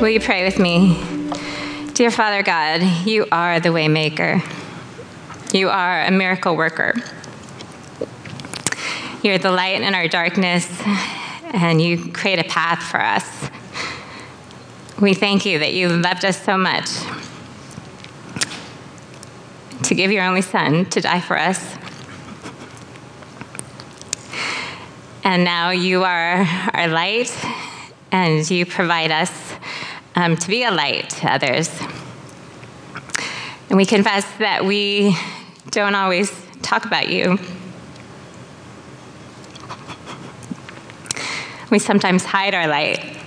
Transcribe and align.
Will 0.00 0.10
you 0.10 0.20
pray 0.20 0.44
with 0.44 0.58
me? 0.58 1.02
Dear 1.94 2.10
Father 2.10 2.42
God, 2.42 2.82
you 3.06 3.26
are 3.32 3.60
the 3.60 3.70
waymaker. 3.70 4.42
You 5.54 5.70
are 5.70 6.02
a 6.02 6.10
miracle 6.10 6.54
worker. 6.54 6.94
You're 9.22 9.38
the 9.38 9.50
light 9.50 9.80
in 9.80 9.94
our 9.94 10.06
darkness, 10.06 10.68
and 11.54 11.80
you 11.80 12.12
create 12.12 12.38
a 12.38 12.44
path 12.44 12.82
for 12.82 13.00
us. 13.00 13.48
We 15.00 15.14
thank 15.14 15.46
you 15.46 15.60
that 15.60 15.72
you 15.72 15.88
loved 15.88 16.26
us 16.26 16.42
so 16.42 16.58
much 16.58 16.90
to 19.84 19.94
give 19.94 20.12
your 20.12 20.24
only 20.24 20.42
Son 20.42 20.84
to 20.90 21.00
die 21.00 21.20
for 21.20 21.38
us. 21.38 21.74
And 25.24 25.42
now 25.42 25.70
you 25.70 26.04
are 26.04 26.46
our 26.74 26.88
light, 26.88 27.34
and 28.12 28.48
you 28.50 28.66
provide 28.66 29.10
us 29.10 29.55
um, 30.16 30.36
to 30.36 30.48
be 30.48 30.64
a 30.64 30.70
light 30.70 31.10
to 31.10 31.30
others. 31.30 31.70
And 33.68 33.76
we 33.76 33.84
confess 33.84 34.24
that 34.38 34.64
we 34.64 35.16
don't 35.70 35.94
always 35.94 36.32
talk 36.62 36.86
about 36.86 37.08
you. 37.08 37.38
We 41.70 41.78
sometimes 41.78 42.24
hide 42.24 42.54
our 42.54 42.66
light. 42.66 43.18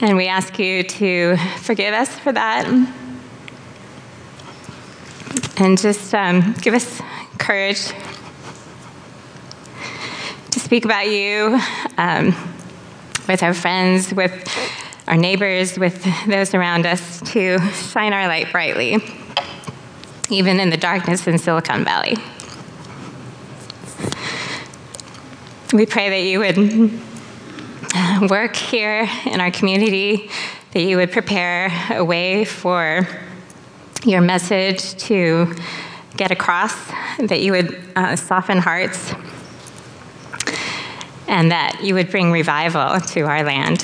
And 0.00 0.16
we 0.16 0.26
ask 0.26 0.58
you 0.58 0.82
to 0.82 1.36
forgive 1.58 1.92
us 1.92 2.08
for 2.18 2.32
that. 2.32 2.66
And 5.58 5.78
just 5.78 6.14
um, 6.14 6.54
give 6.62 6.72
us 6.72 7.00
courage 7.38 7.92
speak 10.70 10.84
about 10.84 11.10
you 11.10 11.58
um, 11.98 12.26
with 13.26 13.42
our 13.42 13.52
friends, 13.52 14.14
with 14.14 14.48
our 15.08 15.16
neighbors, 15.16 15.76
with 15.76 16.06
those 16.28 16.54
around 16.54 16.86
us, 16.86 17.20
to 17.22 17.58
shine 17.72 18.12
our 18.12 18.28
light 18.28 18.52
brightly, 18.52 18.98
even 20.28 20.60
in 20.60 20.70
the 20.70 20.76
darkness 20.76 21.26
in 21.26 21.38
Silicon 21.38 21.84
Valley. 21.84 22.14
We 25.72 25.86
pray 25.86 26.08
that 26.10 26.22
you 26.22 26.38
would 26.38 28.30
work 28.30 28.54
here 28.54 29.08
in 29.26 29.40
our 29.40 29.50
community, 29.50 30.30
that 30.70 30.82
you 30.82 30.98
would 30.98 31.10
prepare 31.10 31.72
a 31.90 32.04
way 32.04 32.44
for 32.44 33.08
your 34.04 34.20
message 34.20 34.94
to 34.98 35.52
get 36.16 36.30
across, 36.30 36.76
that 37.18 37.40
you 37.40 37.50
would 37.50 37.76
uh, 37.96 38.14
soften 38.14 38.58
hearts, 38.58 39.12
and 41.30 41.52
that 41.52 41.80
you 41.80 41.94
would 41.94 42.10
bring 42.10 42.32
revival 42.32 43.00
to 43.00 43.20
our 43.20 43.44
land. 43.44 43.82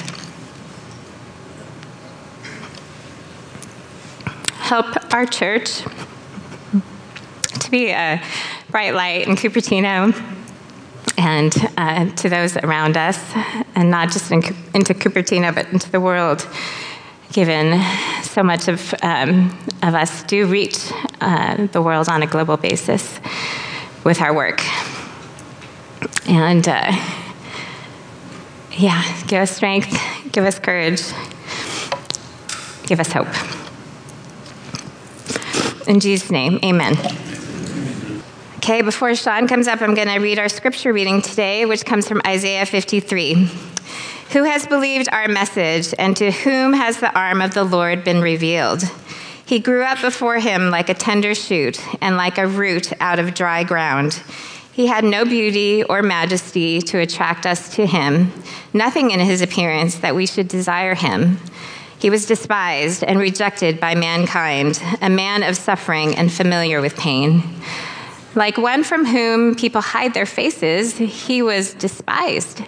Help 4.58 5.14
our 5.14 5.24
church 5.24 5.82
to 7.60 7.70
be 7.70 7.90
a 7.90 8.20
bright 8.68 8.94
light 8.94 9.28
in 9.28 9.36
Cupertino 9.36 10.12
and 11.16 11.54
uh, 11.78 12.10
to 12.16 12.28
those 12.28 12.56
around 12.56 12.96
us, 12.96 13.18
and 13.76 13.90
not 13.90 14.10
just 14.10 14.32
in, 14.32 14.42
into 14.74 14.92
Cupertino, 14.92 15.54
but 15.54 15.72
into 15.72 15.90
the 15.90 16.00
world, 16.00 16.46
given 17.32 17.80
so 18.22 18.42
much 18.42 18.66
of, 18.66 18.92
um, 19.02 19.56
of 19.84 19.94
us 19.94 20.24
do 20.24 20.46
reach 20.46 20.90
uh, 21.20 21.68
the 21.68 21.80
world 21.80 22.08
on 22.08 22.22
a 22.22 22.26
global 22.26 22.56
basis 22.56 23.20
with 24.02 24.20
our 24.20 24.34
work. 24.34 24.62
And 26.28 26.68
uh, 26.68 26.92
yeah, 28.78 29.02
give 29.26 29.42
us 29.42 29.56
strength, 29.56 29.90
give 30.32 30.44
us 30.44 30.58
courage, 30.58 31.02
give 32.86 33.00
us 33.00 33.12
hope. 33.12 33.28
In 35.88 36.00
Jesus' 36.00 36.30
name, 36.30 36.58
amen. 36.62 36.96
Okay, 38.56 38.82
before 38.82 39.14
Sean 39.14 39.46
comes 39.46 39.68
up, 39.68 39.80
I'm 39.80 39.94
going 39.94 40.08
to 40.08 40.18
read 40.18 40.38
our 40.38 40.48
scripture 40.48 40.92
reading 40.92 41.22
today, 41.22 41.64
which 41.64 41.84
comes 41.84 42.08
from 42.08 42.20
Isaiah 42.26 42.66
53. 42.66 43.48
Who 44.32 44.42
has 44.42 44.66
believed 44.66 45.08
our 45.12 45.28
message, 45.28 45.94
and 45.98 46.16
to 46.16 46.32
whom 46.32 46.72
has 46.72 46.98
the 46.98 47.16
arm 47.16 47.40
of 47.40 47.54
the 47.54 47.62
Lord 47.62 48.02
been 48.02 48.20
revealed? 48.20 48.82
He 49.44 49.60
grew 49.60 49.84
up 49.84 50.00
before 50.00 50.40
him 50.40 50.70
like 50.70 50.88
a 50.88 50.94
tender 50.94 51.34
shoot, 51.34 51.80
and 52.02 52.16
like 52.16 52.36
a 52.36 52.48
root 52.48 52.92
out 53.00 53.20
of 53.20 53.34
dry 53.34 53.62
ground. 53.62 54.20
He 54.76 54.88
had 54.88 55.04
no 55.04 55.24
beauty 55.24 55.82
or 55.84 56.02
majesty 56.02 56.82
to 56.82 56.98
attract 56.98 57.46
us 57.46 57.74
to 57.76 57.86
him, 57.86 58.30
nothing 58.74 59.10
in 59.10 59.20
his 59.20 59.40
appearance 59.40 59.94
that 60.00 60.14
we 60.14 60.26
should 60.26 60.48
desire 60.48 60.94
him. 60.94 61.38
He 61.98 62.10
was 62.10 62.26
despised 62.26 63.02
and 63.02 63.18
rejected 63.18 63.80
by 63.80 63.94
mankind, 63.94 64.78
a 65.00 65.08
man 65.08 65.42
of 65.44 65.56
suffering 65.56 66.14
and 66.14 66.30
familiar 66.30 66.82
with 66.82 66.94
pain. 66.94 67.42
Like 68.34 68.58
one 68.58 68.84
from 68.84 69.06
whom 69.06 69.54
people 69.54 69.80
hide 69.80 70.12
their 70.12 70.26
faces, 70.26 70.98
he 70.98 71.40
was 71.40 71.72
despised, 71.72 72.60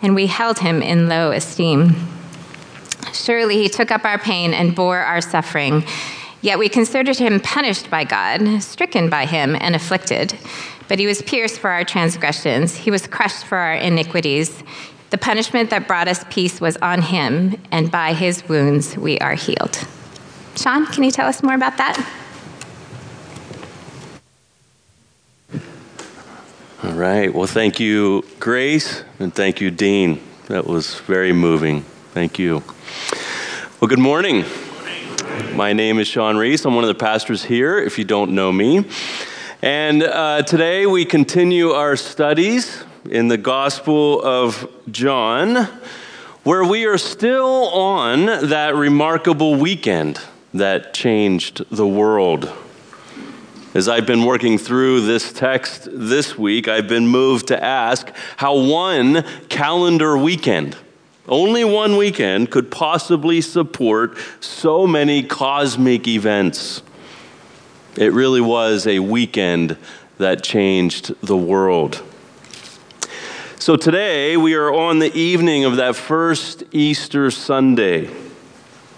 and 0.00 0.14
we 0.14 0.28
held 0.28 0.60
him 0.60 0.80
in 0.80 1.10
low 1.10 1.30
esteem. 1.30 1.94
Surely 3.12 3.58
he 3.58 3.68
took 3.68 3.90
up 3.90 4.06
our 4.06 4.18
pain 4.18 4.54
and 4.54 4.74
bore 4.74 5.00
our 5.00 5.20
suffering. 5.20 5.84
Yet 6.42 6.58
we 6.58 6.68
considered 6.68 7.18
him 7.18 7.40
punished 7.40 7.90
by 7.90 8.04
God, 8.04 8.62
stricken 8.62 9.10
by 9.10 9.26
him, 9.26 9.56
and 9.60 9.74
afflicted. 9.74 10.38
But 10.88 10.98
he 10.98 11.06
was 11.06 11.22
pierced 11.22 11.60
for 11.60 11.70
our 11.70 11.84
transgressions, 11.84 12.76
he 12.76 12.90
was 12.90 13.06
crushed 13.06 13.44
for 13.44 13.58
our 13.58 13.74
iniquities. 13.74 14.62
The 15.10 15.18
punishment 15.18 15.70
that 15.70 15.88
brought 15.88 16.08
us 16.08 16.24
peace 16.30 16.60
was 16.60 16.76
on 16.78 17.02
him, 17.02 17.60
and 17.70 17.90
by 17.90 18.12
his 18.14 18.48
wounds 18.48 18.96
we 18.96 19.18
are 19.18 19.34
healed. 19.34 19.86
Sean, 20.56 20.86
can 20.86 21.04
you 21.04 21.10
tell 21.10 21.26
us 21.26 21.42
more 21.42 21.54
about 21.54 21.76
that? 21.78 21.98
All 26.82 26.92
right. 26.92 27.32
Well, 27.32 27.46
thank 27.46 27.78
you, 27.78 28.24
Grace, 28.38 29.04
and 29.18 29.34
thank 29.34 29.60
you, 29.60 29.70
Dean. 29.70 30.20
That 30.46 30.66
was 30.66 30.98
very 31.00 31.32
moving. 31.32 31.82
Thank 32.14 32.38
you. 32.38 32.62
Well, 33.80 33.88
good 33.88 33.98
morning. 33.98 34.44
My 35.40 35.72
name 35.72 35.98
is 35.98 36.06
Sean 36.06 36.36
Reese. 36.36 36.64
I'm 36.64 36.74
one 36.74 36.84
of 36.84 36.88
the 36.88 36.94
pastors 36.94 37.44
here, 37.44 37.78
if 37.78 37.98
you 37.98 38.04
don't 38.04 38.32
know 38.32 38.52
me. 38.52 38.84
And 39.62 40.02
uh, 40.02 40.42
today 40.42 40.86
we 40.86 41.04
continue 41.04 41.70
our 41.70 41.96
studies 41.96 42.84
in 43.08 43.28
the 43.28 43.36
Gospel 43.38 44.22
of 44.22 44.70
John, 44.90 45.68
where 46.44 46.64
we 46.64 46.84
are 46.84 46.98
still 46.98 47.68
on 47.68 48.26
that 48.26 48.74
remarkable 48.74 49.54
weekend 49.54 50.20
that 50.52 50.94
changed 50.94 51.64
the 51.70 51.86
world. 51.86 52.52
As 53.72 53.88
I've 53.88 54.06
been 54.06 54.24
working 54.24 54.58
through 54.58 55.06
this 55.06 55.32
text 55.32 55.88
this 55.92 56.36
week, 56.36 56.68
I've 56.68 56.88
been 56.88 57.06
moved 57.06 57.48
to 57.48 57.64
ask 57.64 58.10
how 58.36 58.58
one 58.58 59.24
calendar 59.48 60.18
weekend, 60.18 60.76
only 61.30 61.64
one 61.64 61.96
weekend, 61.96 62.50
could 62.50 62.70
possibly 62.70 63.40
support 63.40 64.18
so 64.40 64.86
many 64.86 65.22
cosmic 65.22 66.06
events. 66.06 66.82
It 67.96 68.12
really 68.12 68.40
was 68.40 68.86
a 68.86 68.98
weekend 68.98 69.78
that 70.18 70.42
changed 70.42 71.14
the 71.22 71.36
world. 71.36 72.02
So 73.58 73.76
today, 73.76 74.36
we 74.36 74.54
are 74.54 74.72
on 74.72 74.98
the 74.98 75.14
evening 75.16 75.64
of 75.64 75.76
that 75.76 75.94
first 75.94 76.64
Easter 76.72 77.30
Sunday. 77.30 78.10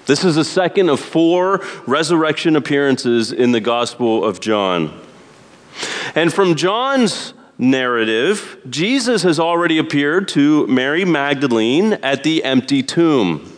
This 0.07 0.25
is 0.25 0.35
the 0.35 0.45
second 0.45 0.89
of 0.89 1.01
four 1.01 1.65
resurrection 1.87 2.57
appearances 2.57 3.33
in 3.33 3.53
the 3.53 3.61
Gospel 3.61 4.25
of 4.25 4.41
John. 4.41 5.01
And 6.15 6.33
from 6.33 6.55
John's 6.55 7.35
narrative, 7.63 8.59
Jesus 8.69 9.23
has 9.23 9.39
already 9.39 9.79
appeared 9.79 10.27
to 10.29 10.67
Mary 10.67 11.05
Magdalene 11.05 11.95
at 11.95 12.25
the 12.25 12.43
empty 12.43 12.83
tomb. 12.83 13.51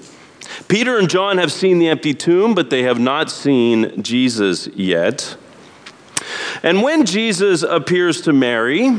Peter 0.69 0.99
and 0.99 1.09
John 1.09 1.39
have 1.39 1.51
seen 1.51 1.79
the 1.79 1.89
empty 1.89 2.12
tomb, 2.12 2.55
but 2.55 2.69
they 2.69 2.83
have 2.83 3.01
not 3.01 3.31
seen 3.31 4.03
Jesus 4.03 4.69
yet. 4.69 5.37
And 6.62 6.83
when 6.83 7.06
Jesus 7.06 7.62
appears 7.62 8.21
to 8.23 8.33
Mary, 8.33 8.95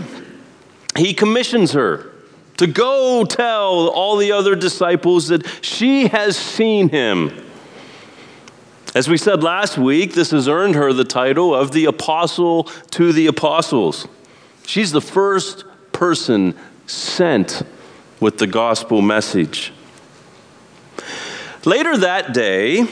he 0.97 1.13
commissions 1.13 1.73
her 1.73 2.11
to 2.57 2.65
go 2.67 3.25
tell 3.25 3.89
all 3.89 4.17
the 4.17 4.31
other 4.31 4.55
disciples 4.55 5.27
that 5.27 5.45
she 5.63 6.07
has 6.07 6.35
seen 6.35 6.89
him. 6.89 7.31
As 8.95 9.07
we 9.07 9.17
said 9.17 9.43
last 9.43 9.77
week, 9.77 10.13
this 10.13 10.31
has 10.31 10.47
earned 10.47 10.75
her 10.75 10.93
the 10.93 11.03
title 11.03 11.53
of 11.53 11.73
the 11.73 11.85
apostle 11.85 12.63
to 12.91 13.11
the 13.11 13.27
apostles. 13.27 14.07
She's 14.65 14.91
the 14.91 15.01
first 15.01 15.63
person 15.91 16.55
sent 16.87 17.63
with 18.19 18.37
the 18.37 18.47
gospel 18.47 19.01
message. 19.01 19.71
Later 21.63 21.97
that 21.97 22.33
day, 22.33 22.85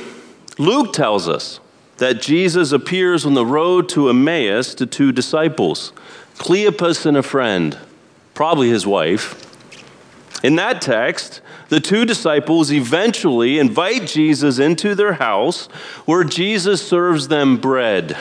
Luke 0.57 0.93
tells 0.93 1.27
us 1.27 1.59
that 1.97 2.21
Jesus 2.21 2.71
appears 2.71 3.25
on 3.25 3.33
the 3.33 3.45
road 3.45 3.87
to 3.89 4.09
Emmaus 4.09 4.73
to 4.75 4.85
two 4.85 5.11
disciples, 5.11 5.93
Cleopas 6.37 7.05
and 7.05 7.17
a 7.17 7.23
friend, 7.23 7.77
probably 8.33 8.69
his 8.69 8.87
wife. 8.87 9.39
In 10.43 10.55
that 10.55 10.81
text, 10.81 11.41
the 11.69 11.79
two 11.79 12.05
disciples 12.05 12.71
eventually 12.71 13.59
invite 13.59 14.07
Jesus 14.07 14.59
into 14.59 14.95
their 14.95 15.13
house 15.13 15.67
where 16.05 16.23
Jesus 16.23 16.85
serves 16.85 17.27
them 17.27 17.57
bread. 17.57 18.17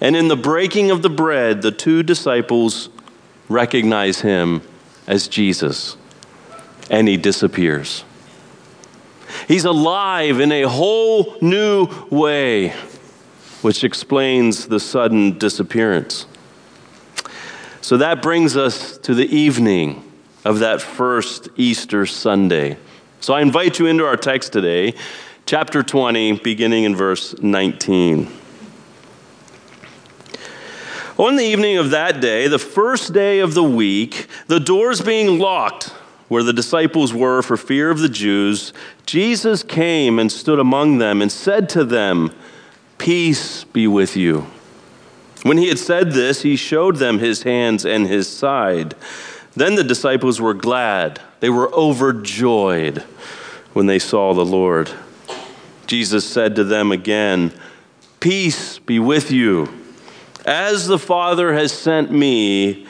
And 0.00 0.16
in 0.16 0.28
the 0.28 0.36
breaking 0.36 0.90
of 0.90 1.02
the 1.02 1.10
bread, 1.10 1.62
the 1.62 1.70
two 1.70 2.02
disciples 2.02 2.88
recognize 3.48 4.20
him 4.20 4.62
as 5.06 5.28
Jesus, 5.28 5.96
and 6.90 7.06
he 7.06 7.16
disappears. 7.16 8.04
He's 9.46 9.64
alive 9.64 10.40
in 10.40 10.52
a 10.52 10.62
whole 10.62 11.36
new 11.40 11.88
way, 12.10 12.70
which 13.62 13.84
explains 13.84 14.68
the 14.68 14.80
sudden 14.80 15.38
disappearance. 15.38 16.26
So 17.82 17.96
that 17.96 18.22
brings 18.22 18.56
us 18.56 18.96
to 18.98 19.14
the 19.14 19.26
evening 19.26 20.04
of 20.44 20.60
that 20.60 20.80
first 20.80 21.48
Easter 21.56 22.06
Sunday. 22.06 22.78
So 23.20 23.34
I 23.34 23.42
invite 23.42 23.78
you 23.78 23.86
into 23.86 24.04
our 24.06 24.16
text 24.16 24.52
today, 24.52 24.94
chapter 25.44 25.82
20, 25.82 26.38
beginning 26.38 26.84
in 26.84 26.96
verse 26.96 27.38
19. 27.40 28.39
On 31.20 31.36
the 31.36 31.44
evening 31.44 31.76
of 31.76 31.90
that 31.90 32.22
day, 32.22 32.48
the 32.48 32.58
first 32.58 33.12
day 33.12 33.40
of 33.40 33.52
the 33.52 33.62
week, 33.62 34.26
the 34.46 34.58
doors 34.58 35.02
being 35.02 35.38
locked 35.38 35.88
where 36.28 36.42
the 36.42 36.54
disciples 36.54 37.12
were 37.12 37.42
for 37.42 37.58
fear 37.58 37.90
of 37.90 37.98
the 37.98 38.08
Jews, 38.08 38.72
Jesus 39.04 39.62
came 39.62 40.18
and 40.18 40.32
stood 40.32 40.58
among 40.58 40.96
them 40.96 41.20
and 41.20 41.30
said 41.30 41.68
to 41.68 41.84
them, 41.84 42.32
Peace 42.96 43.64
be 43.64 43.86
with 43.86 44.16
you. 44.16 44.46
When 45.42 45.58
he 45.58 45.68
had 45.68 45.78
said 45.78 46.12
this, 46.12 46.40
he 46.40 46.56
showed 46.56 46.96
them 46.96 47.18
his 47.18 47.42
hands 47.42 47.84
and 47.84 48.06
his 48.06 48.26
side. 48.26 48.94
Then 49.54 49.74
the 49.74 49.84
disciples 49.84 50.40
were 50.40 50.54
glad. 50.54 51.20
They 51.40 51.50
were 51.50 51.70
overjoyed 51.74 53.00
when 53.74 53.84
they 53.84 53.98
saw 53.98 54.32
the 54.32 54.46
Lord. 54.46 54.90
Jesus 55.86 56.24
said 56.24 56.56
to 56.56 56.64
them 56.64 56.90
again, 56.90 57.52
Peace 58.20 58.78
be 58.78 58.98
with 58.98 59.30
you. 59.30 59.79
As 60.50 60.88
the 60.88 60.98
Father 60.98 61.54
has 61.54 61.70
sent 61.70 62.10
me, 62.10 62.84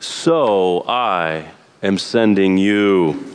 so 0.00 0.84
I 0.88 1.48
am 1.80 1.96
sending 1.96 2.58
you. 2.58 3.32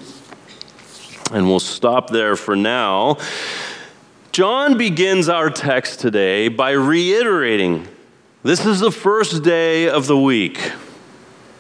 And 1.32 1.48
we'll 1.48 1.62
stop 1.62 2.10
there 2.10 2.36
for 2.36 2.58
now. 2.58 3.20
John 4.34 4.78
begins 4.78 5.30
our 5.30 5.50
text 5.50 6.02
today 6.02 6.50
by 6.50 6.72
reiterating 6.72 7.88
this 8.44 8.66
is 8.66 8.82
the 8.82 8.92
first 8.92 9.44
day 9.44 9.88
of 9.88 10.08
the 10.08 10.18
week. 10.18 10.74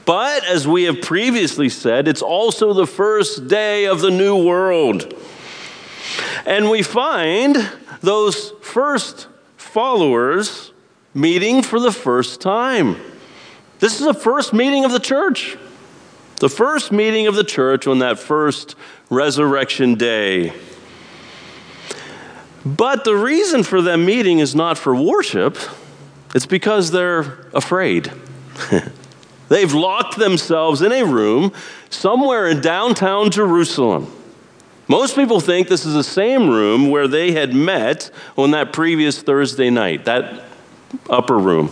But 0.03 0.43
as 0.43 0.67
we 0.67 0.83
have 0.83 0.99
previously 0.99 1.69
said, 1.69 2.05
it's 2.05 2.21
also 2.21 2.73
the 2.73 2.85
first 2.85 3.47
day 3.47 3.85
of 3.85 4.01
the 4.01 4.11
new 4.11 4.43
world. 4.43 5.13
And 6.45 6.69
we 6.69 6.81
find 6.81 7.55
those 8.01 8.51
first 8.61 9.29
followers 9.55 10.73
meeting 11.19 11.61
for 11.61 11.79
the 11.79 11.91
first 11.91 12.41
time. 12.41 12.95
This 13.79 13.99
is 13.99 14.05
the 14.05 14.13
first 14.13 14.53
meeting 14.53 14.85
of 14.85 14.91
the 14.91 14.99
church. 14.99 15.57
The 16.37 16.49
first 16.49 16.91
meeting 16.91 17.27
of 17.27 17.35
the 17.35 17.43
church 17.43 17.87
on 17.87 17.99
that 17.99 18.17
first 18.17 18.75
resurrection 19.09 19.95
day. 19.95 20.53
But 22.65 23.03
the 23.03 23.15
reason 23.15 23.63
for 23.63 23.81
them 23.81 24.05
meeting 24.05 24.39
is 24.39 24.55
not 24.55 24.77
for 24.77 24.95
worship, 24.95 25.57
it's 26.35 26.45
because 26.45 26.91
they're 26.91 27.47
afraid. 27.53 28.11
They've 29.49 29.73
locked 29.73 30.17
themselves 30.17 30.81
in 30.81 30.91
a 30.91 31.03
room 31.03 31.51
somewhere 31.89 32.47
in 32.47 32.61
downtown 32.61 33.31
Jerusalem. 33.31 34.13
Most 34.87 35.15
people 35.15 35.39
think 35.39 35.67
this 35.67 35.85
is 35.85 35.93
the 35.93 36.03
same 36.03 36.49
room 36.49 36.89
where 36.89 37.07
they 37.07 37.31
had 37.31 37.53
met 37.53 38.11
on 38.37 38.51
that 38.51 38.73
previous 38.73 39.21
Thursday 39.21 39.69
night, 39.69 40.05
that 40.05 40.48
upper 41.09 41.37
room. 41.37 41.69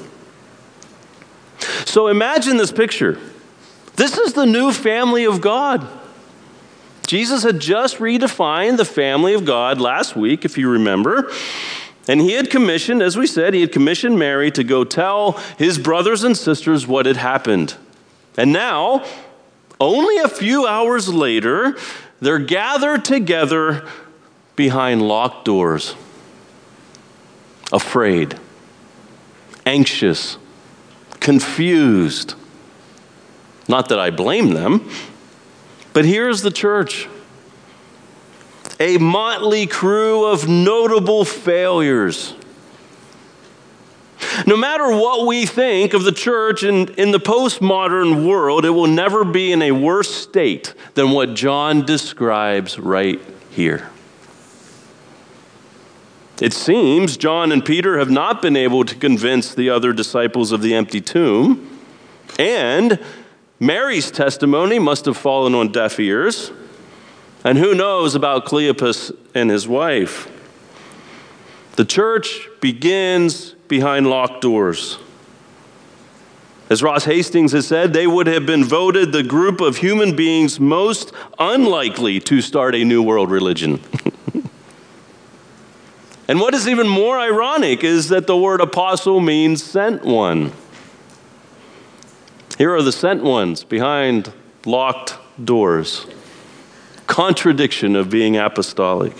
So 1.85 2.07
imagine 2.07 2.57
this 2.57 2.71
picture. 2.71 3.19
This 3.95 4.17
is 4.17 4.33
the 4.33 4.45
new 4.45 4.71
family 4.71 5.25
of 5.25 5.41
God. 5.41 5.87
Jesus 7.07 7.43
had 7.43 7.59
just 7.59 7.97
redefined 7.97 8.77
the 8.77 8.85
family 8.85 9.33
of 9.33 9.45
God 9.45 9.79
last 9.79 10.15
week, 10.15 10.45
if 10.45 10.57
you 10.57 10.69
remember. 10.69 11.31
And 12.07 12.21
he 12.21 12.33
had 12.33 12.49
commissioned, 12.49 13.01
as 13.01 13.17
we 13.17 13.27
said, 13.27 13.53
he 13.53 13.61
had 13.61 13.71
commissioned 13.71 14.19
Mary 14.19 14.51
to 14.51 14.63
go 14.63 14.83
tell 14.83 15.33
his 15.57 15.77
brothers 15.77 16.23
and 16.23 16.37
sisters 16.37 16.85
what 16.85 17.05
had 17.05 17.17
happened. 17.17 17.75
And 18.37 18.53
now, 18.53 19.03
only 19.79 20.17
a 20.17 20.27
few 20.27 20.67
hours 20.67 21.09
later, 21.09 21.75
they're 22.21 22.39
gathered 22.39 23.03
together 23.03 23.87
behind 24.55 25.01
locked 25.01 25.45
doors, 25.45 25.95
afraid, 27.71 28.37
anxious, 29.67 30.37
confused. 31.19 32.35
Not 33.67 33.89
that 33.89 33.99
I 33.99 34.11
blame 34.11 34.51
them, 34.51 34.89
but 35.91 36.05
here's 36.05 36.41
the 36.41 36.51
church 36.51 37.07
a 38.79 38.97
motley 38.97 39.65
crew 39.65 40.25
of 40.25 40.47
notable 40.47 41.25
failures. 41.25 42.35
No 44.45 44.55
matter 44.55 44.87
what 44.89 45.25
we 45.25 45.45
think 45.45 45.93
of 45.93 46.03
the 46.03 46.11
church 46.11 46.63
in, 46.63 46.89
in 46.93 47.11
the 47.11 47.19
postmodern 47.19 48.25
world, 48.25 48.65
it 48.65 48.69
will 48.69 48.87
never 48.87 49.25
be 49.25 49.51
in 49.51 49.63
a 49.63 49.71
worse 49.71 50.13
state 50.13 50.75
than 50.93 51.11
what 51.11 51.33
John 51.33 51.85
describes 51.85 52.77
right 52.77 53.19
here. 53.49 53.89
It 56.39 56.53
seems 56.53 57.17
John 57.17 57.51
and 57.51 57.65
Peter 57.65 57.97
have 57.97 58.11
not 58.11 58.41
been 58.41 58.55
able 58.55 58.85
to 58.85 58.95
convince 58.95 59.55
the 59.55 59.69
other 59.71 59.91
disciples 59.91 60.51
of 60.51 60.61
the 60.61 60.75
empty 60.75 61.01
tomb, 61.01 61.79
and 62.37 62.99
Mary's 63.59 64.11
testimony 64.11 64.77
must 64.77 65.05
have 65.05 65.17
fallen 65.17 65.55
on 65.55 65.71
deaf 65.71 65.99
ears. 65.99 66.51
And 67.43 67.57
who 67.57 67.73
knows 67.73 68.13
about 68.13 68.45
Cleopas 68.45 69.15
and 69.33 69.49
his 69.49 69.67
wife? 69.67 70.27
The 71.75 71.85
church 71.85 72.47
begins 72.61 73.53
behind 73.67 74.07
locked 74.07 74.41
doors. 74.41 74.99
As 76.69 76.83
Ross 76.83 77.05
Hastings 77.05 77.53
has 77.53 77.65
said, 77.65 77.93
they 77.93 78.05
would 78.05 78.27
have 78.27 78.45
been 78.45 78.63
voted 78.63 79.11
the 79.11 79.23
group 79.23 79.61
of 79.61 79.77
human 79.77 80.15
beings 80.15 80.59
most 80.59 81.13
unlikely 81.39 82.19
to 82.21 82.41
start 82.41 82.75
a 82.75 82.83
new 82.83 83.01
world 83.01 83.31
religion. 83.31 83.79
and 86.27 86.39
what 86.39 86.53
is 86.53 86.67
even 86.67 86.87
more 86.87 87.17
ironic 87.17 87.83
is 87.83 88.09
that 88.09 88.27
the 88.27 88.37
word 88.37 88.61
apostle 88.61 89.19
means 89.19 89.63
sent 89.63 90.03
one. 90.03 90.51
Here 92.57 92.73
are 92.73 92.81
the 92.81 92.91
sent 92.91 93.23
ones 93.23 93.63
behind 93.63 94.33
locked 94.65 95.15
doors 95.43 96.07
contradiction 97.07 97.95
of 97.95 98.09
being 98.09 98.37
apostolic. 98.37 99.13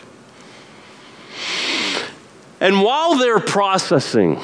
And 2.60 2.82
while 2.82 3.16
they're 3.16 3.40
processing, 3.40 4.36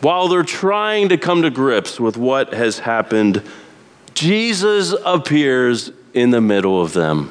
while 0.00 0.28
they're 0.28 0.42
trying 0.42 1.08
to 1.08 1.16
come 1.16 1.42
to 1.42 1.50
grips 1.50 1.98
with 1.98 2.16
what 2.16 2.52
has 2.52 2.80
happened, 2.80 3.42
Jesus 4.12 4.94
appears 5.04 5.90
in 6.12 6.30
the 6.30 6.40
middle 6.40 6.80
of 6.80 6.92
them. 6.92 7.30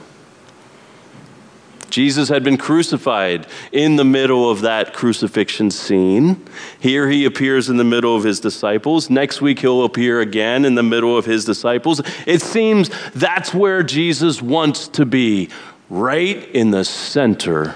Jesus 1.93 2.27
had 2.27 2.43
been 2.43 2.57
crucified 2.57 3.45
in 3.71 3.97
the 3.97 4.03
middle 4.03 4.49
of 4.49 4.61
that 4.61 4.95
crucifixion 4.95 5.69
scene. 5.69 6.43
Here 6.79 7.07
he 7.07 7.23
appears 7.23 7.69
in 7.69 7.77
the 7.77 7.83
middle 7.83 8.15
of 8.15 8.23
his 8.23 8.39
disciples. 8.39 9.11
Next 9.11 9.43
week 9.43 9.59
he'll 9.59 9.83
appear 9.83 10.19
again 10.19 10.65
in 10.65 10.73
the 10.73 10.81
middle 10.81 11.15
of 11.15 11.25
his 11.25 11.45
disciples. 11.45 12.01
It 12.25 12.41
seems 12.41 12.89
that's 13.11 13.53
where 13.53 13.83
Jesus 13.83 14.41
wants 14.41 14.87
to 14.87 15.05
be, 15.05 15.49
right 15.87 16.43
in 16.49 16.71
the 16.71 16.83
center 16.83 17.75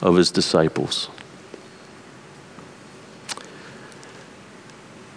of 0.00 0.14
his 0.14 0.30
disciples. 0.30 1.10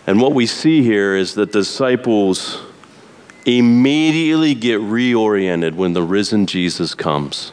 And 0.07 0.19
what 0.19 0.33
we 0.33 0.48
see 0.48 0.81
here 0.81 1.15
is 1.15 1.36
that 1.36 1.51
the 1.51 1.60
disciples 1.60 2.60
immediately 3.45 4.55
get 4.55 4.81
reoriented 4.81 5.75
when 5.75 5.93
the 5.93 6.01
risen 6.01 6.48
Jesus 6.48 6.95
comes. 6.95 7.51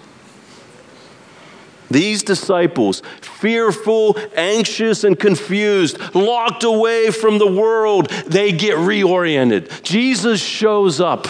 These 1.91 2.23
disciples, 2.23 3.03
fearful, 3.23 4.17
anxious, 4.37 5.05
and 5.05 5.19
confused, 5.19 6.15
locked 6.15 6.65
away 6.65 7.11
from 7.11 7.39
the 7.39 7.47
world, 7.47 8.11
they 8.27 8.53
get 8.53 8.77
reoriented. 8.77 9.83
Jesus 9.83 10.41
shows 10.41 11.01
up 11.01 11.27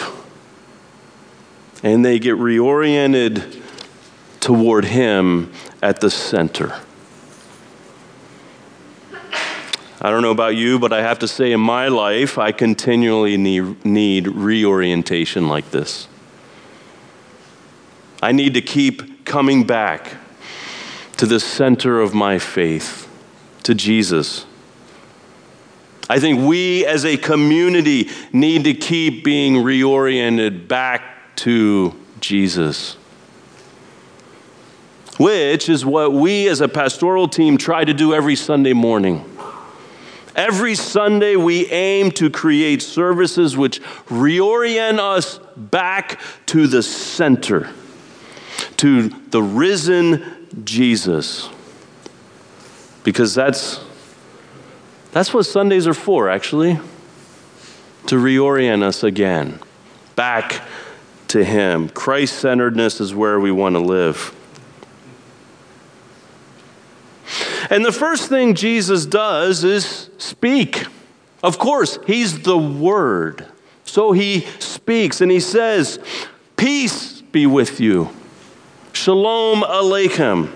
and 1.81 2.03
they 2.03 2.19
get 2.19 2.35
reoriented 2.35 3.61
toward 4.41 4.85
Him 4.85 5.51
at 5.81 6.01
the 6.01 6.09
center. 6.09 6.75
I 10.01 10.11
don't 10.11 10.21
know 10.21 10.31
about 10.31 10.55
you, 10.55 10.79
but 10.79 10.93
I 10.93 11.01
have 11.01 11.19
to 11.19 11.27
say 11.27 11.51
in 11.51 11.59
my 11.59 11.89
life, 11.89 12.37
I 12.37 12.53
continually 12.53 13.35
need, 13.35 13.83
need 13.85 14.27
reorientation 14.27 15.49
like 15.49 15.71
this. 15.71 16.07
I 18.21 18.31
need 18.31 18.53
to 18.53 18.61
keep 18.61 19.25
coming 19.25 19.65
back 19.65 20.15
to 21.19 21.25
the 21.25 21.39
center 21.39 21.99
of 21.99 22.13
my 22.13 22.39
faith, 22.39 23.05
to 23.61 23.75
Jesus. 23.75 24.45
I 26.09 26.17
think 26.17 26.47
we 26.47 26.85
as 26.85 27.03
a 27.03 27.17
community 27.17 28.09
need 28.31 28.63
to 28.63 28.73
keep 28.73 29.25
being 29.25 29.55
reoriented 29.55 30.69
back 30.69 31.35
to 31.35 31.93
Jesus. 32.21 32.93
Which 35.17 35.67
is 35.67 35.85
what 35.85 36.13
we 36.13 36.47
as 36.47 36.61
a 36.61 36.69
pastoral 36.69 37.27
team 37.27 37.57
try 37.57 37.83
to 37.83 37.93
do 37.93 38.13
every 38.13 38.37
Sunday 38.37 38.71
morning. 38.71 39.25
Every 40.37 40.73
Sunday, 40.73 41.35
we 41.35 41.67
aim 41.67 42.11
to 42.11 42.29
create 42.29 42.81
services 42.81 43.57
which 43.57 43.81
reorient 44.07 44.99
us 44.99 45.41
back 45.57 46.21
to 46.45 46.65
the 46.65 46.81
center, 46.81 47.69
to 48.77 49.09
the 49.09 49.43
risen 49.43 50.38
Jesus. 50.63 51.49
Because 53.03 53.33
that's 53.33 53.83
that's 55.11 55.33
what 55.33 55.45
Sundays 55.45 55.87
are 55.87 55.93
for, 55.93 56.29
actually, 56.29 56.79
to 58.05 58.15
reorient 58.15 58.83
us 58.83 59.03
again 59.03 59.59
back 60.15 60.61
to 61.29 61.43
Him. 61.43 61.89
Christ 61.89 62.39
centeredness 62.39 62.99
is 62.99 63.15
where 63.15 63.39
we 63.39 63.51
want 63.51 63.75
to 63.75 63.79
live. 63.79 64.35
And 67.69 67.85
the 67.85 67.91
first 67.91 68.29
thing 68.29 68.55
Jesus 68.55 69.05
does 69.05 69.63
is 69.63 70.09
speak. 70.17 70.85
Of 71.43 71.57
course, 71.57 71.99
He's 72.05 72.41
the 72.41 72.57
Word. 72.57 73.45
So 73.85 74.11
He 74.11 74.41
speaks 74.59 75.21
and 75.21 75.31
He 75.31 75.39
says, 75.39 75.99
Peace 76.57 77.21
be 77.21 77.45
with 77.45 77.79
you. 77.79 78.09
Shalom 78.93 79.61
Aleichem. 79.61 80.51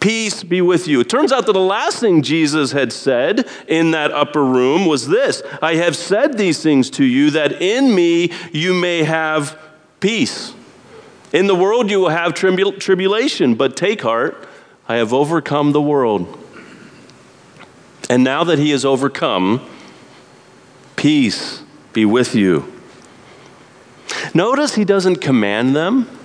Peace 0.00 0.44
be 0.44 0.60
with 0.60 0.86
you. 0.86 1.00
It 1.00 1.08
turns 1.08 1.32
out 1.32 1.46
that 1.46 1.52
the 1.52 1.58
last 1.58 1.98
thing 1.98 2.22
Jesus 2.22 2.70
had 2.70 2.92
said 2.92 3.48
in 3.66 3.90
that 3.90 4.12
upper 4.12 4.44
room 4.44 4.86
was 4.86 5.08
this 5.08 5.42
I 5.60 5.74
have 5.74 5.96
said 5.96 6.38
these 6.38 6.62
things 6.62 6.88
to 6.90 7.04
you 7.04 7.30
that 7.30 7.60
in 7.60 7.94
me 7.94 8.32
you 8.52 8.74
may 8.74 9.02
have 9.02 9.58
peace. 10.00 10.54
In 11.32 11.46
the 11.46 11.54
world 11.54 11.90
you 11.90 12.00
will 12.00 12.08
have 12.10 12.32
tribul- 12.32 12.78
tribulation, 12.78 13.54
but 13.54 13.76
take 13.76 14.02
heart, 14.02 14.48
I 14.88 14.96
have 14.96 15.12
overcome 15.12 15.72
the 15.72 15.82
world. 15.82 16.38
And 18.08 18.24
now 18.24 18.44
that 18.44 18.58
he 18.58 18.70
has 18.70 18.84
overcome, 18.84 19.60
peace 20.96 21.62
be 21.92 22.04
with 22.04 22.34
you. 22.34 22.72
Notice 24.32 24.76
he 24.76 24.84
doesn't 24.84 25.16
command 25.16 25.76
them. 25.76 26.17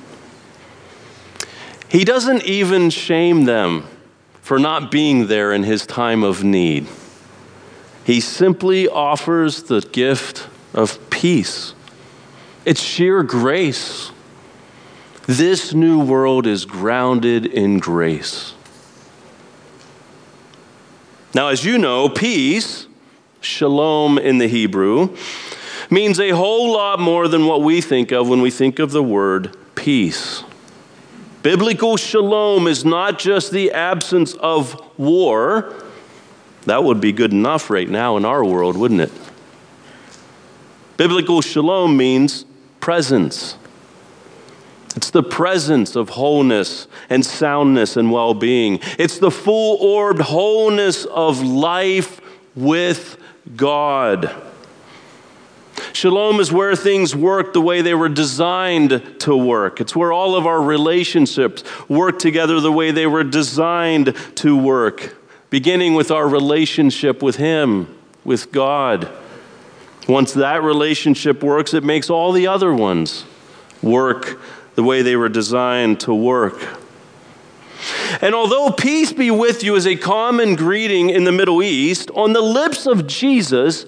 He 1.93 2.03
doesn't 2.03 2.45
even 2.45 2.89
shame 2.89 3.45
them 3.45 3.83
for 4.41 4.57
not 4.57 4.89
being 4.89 5.27
there 5.27 5.53
in 5.53 5.62
his 5.62 5.85
time 5.85 6.23
of 6.23 6.43
need. 6.43 6.88
He 8.03 8.19
simply 8.19 8.89
offers 8.89 9.62
the 9.62 9.79
gift 9.79 10.47
of 10.73 10.97
peace. 11.12 11.75
It's 12.65 12.81
sheer 12.81 13.21
grace. 13.21 14.09
This 15.27 15.75
new 15.75 16.03
world 16.03 16.47
is 16.47 16.65
grounded 16.65 17.45
in 17.45 17.77
grace. 17.77 18.55
Now, 21.35 21.50
as 21.50 21.63
you 21.63 21.77
know, 21.77 22.09
peace, 22.09 22.88
shalom 23.39 24.17
in 24.17 24.39
the 24.39 24.47
Hebrew, 24.47 25.15
means 25.91 26.19
a 26.19 26.31
whole 26.31 26.73
lot 26.73 27.00
more 27.00 27.27
than 27.27 27.45
what 27.45 27.62
we 27.62 27.81
think 27.81 28.12
of 28.12 28.27
when 28.27 28.41
we 28.41 28.50
think 28.50 28.79
of 28.79 28.89
the 28.89 29.03
word 29.03 29.55
peace. 29.75 30.43
Biblical 31.43 31.97
shalom 31.97 32.67
is 32.67 32.85
not 32.85 33.19
just 33.19 33.51
the 33.51 33.73
absence 33.73 34.33
of 34.35 34.81
war. 34.97 35.75
That 36.65 36.85
would 36.85 37.01
be 37.01 37.12
good 37.12 37.33
enough 37.33 37.69
right 37.69 37.89
now 37.89 38.15
in 38.15 38.23
our 38.23 38.45
world, 38.45 38.77
wouldn't 38.77 39.01
it? 39.01 39.12
Biblical 40.95 41.41
shalom 41.41 41.97
means 41.97 42.45
presence. 42.79 43.57
It's 44.95 45.09
the 45.09 45.23
presence 45.23 45.97
of 45.97 46.09
wholeness 46.09 46.88
and 47.09 47.25
soundness 47.25 47.97
and 47.97 48.09
well 48.09 48.33
being. 48.33 48.79
It's 48.97 49.19
the 49.19 49.31
full 49.31 49.77
orbed 49.81 50.21
wholeness 50.21 51.03
of 51.03 51.41
life 51.41 52.21
with 52.55 53.17
God. 53.57 54.33
Shalom 55.93 56.39
is 56.39 56.51
where 56.51 56.75
things 56.75 57.15
work 57.15 57.53
the 57.53 57.62
way 57.62 57.83
they 57.83 57.93
were 57.93 58.09
designed 58.09 59.19
to 59.19 59.38
work. 59.38 59.79
It's 59.79 59.95
where 59.95 60.12
all 60.12 60.35
of 60.35 60.47
our 60.47 60.59
relationships 60.59 61.63
work 61.88 62.17
together 62.17 62.59
the 62.59 62.71
way 62.71 62.89
they 62.89 63.05
were 63.05 63.23
designed 63.23 64.15
to 64.38 64.57
work, 64.57 65.15
beginning 65.51 65.93
with 65.93 66.09
our 66.09 66.27
relationship 66.27 67.21
with 67.21 67.35
Him, 67.35 67.95
with 68.25 68.51
God. 68.51 69.07
Once 70.07 70.33
that 70.33 70.63
relationship 70.63 71.43
works, 71.43 71.75
it 71.75 71.83
makes 71.83 72.09
all 72.09 72.31
the 72.31 72.47
other 72.47 72.73
ones 72.73 73.23
work 73.83 74.41
the 74.73 74.83
way 74.83 75.03
they 75.03 75.15
were 75.15 75.29
designed 75.29 76.00
to 76.00 76.13
work. 76.13 76.79
And 78.19 78.33
although 78.33 78.71
peace 78.71 79.13
be 79.13 79.29
with 79.29 79.63
you 79.63 79.75
is 79.75 79.85
a 79.85 79.95
common 79.95 80.55
greeting 80.55 81.12
in 81.12 81.23
the 81.23 81.31
Middle 81.31 81.62
East, 81.62 82.09
on 82.15 82.33
the 82.33 82.41
lips 82.41 82.88
of 82.88 83.05
Jesus, 83.05 83.85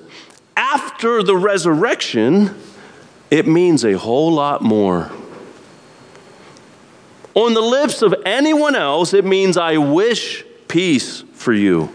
after 0.57 1.23
the 1.23 1.35
resurrection, 1.35 2.55
it 3.29 3.47
means 3.47 3.83
a 3.83 3.93
whole 3.93 4.31
lot 4.31 4.61
more. 4.61 5.11
On 7.33 7.53
the 7.53 7.61
lips 7.61 8.01
of 8.01 8.15
anyone 8.25 8.75
else, 8.75 9.13
it 9.13 9.25
means, 9.25 9.57
I 9.57 9.77
wish 9.77 10.45
peace 10.67 11.23
for 11.33 11.51
you. 11.53 11.89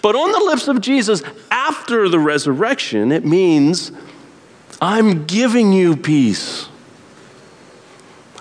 But 0.00 0.14
on 0.14 0.32
the 0.32 0.40
lips 0.50 0.68
of 0.68 0.80
Jesus 0.80 1.22
after 1.50 2.08
the 2.08 2.18
resurrection, 2.18 3.12
it 3.12 3.24
means, 3.24 3.92
I'm 4.80 5.26
giving 5.26 5.72
you 5.72 5.96
peace. 5.96 6.68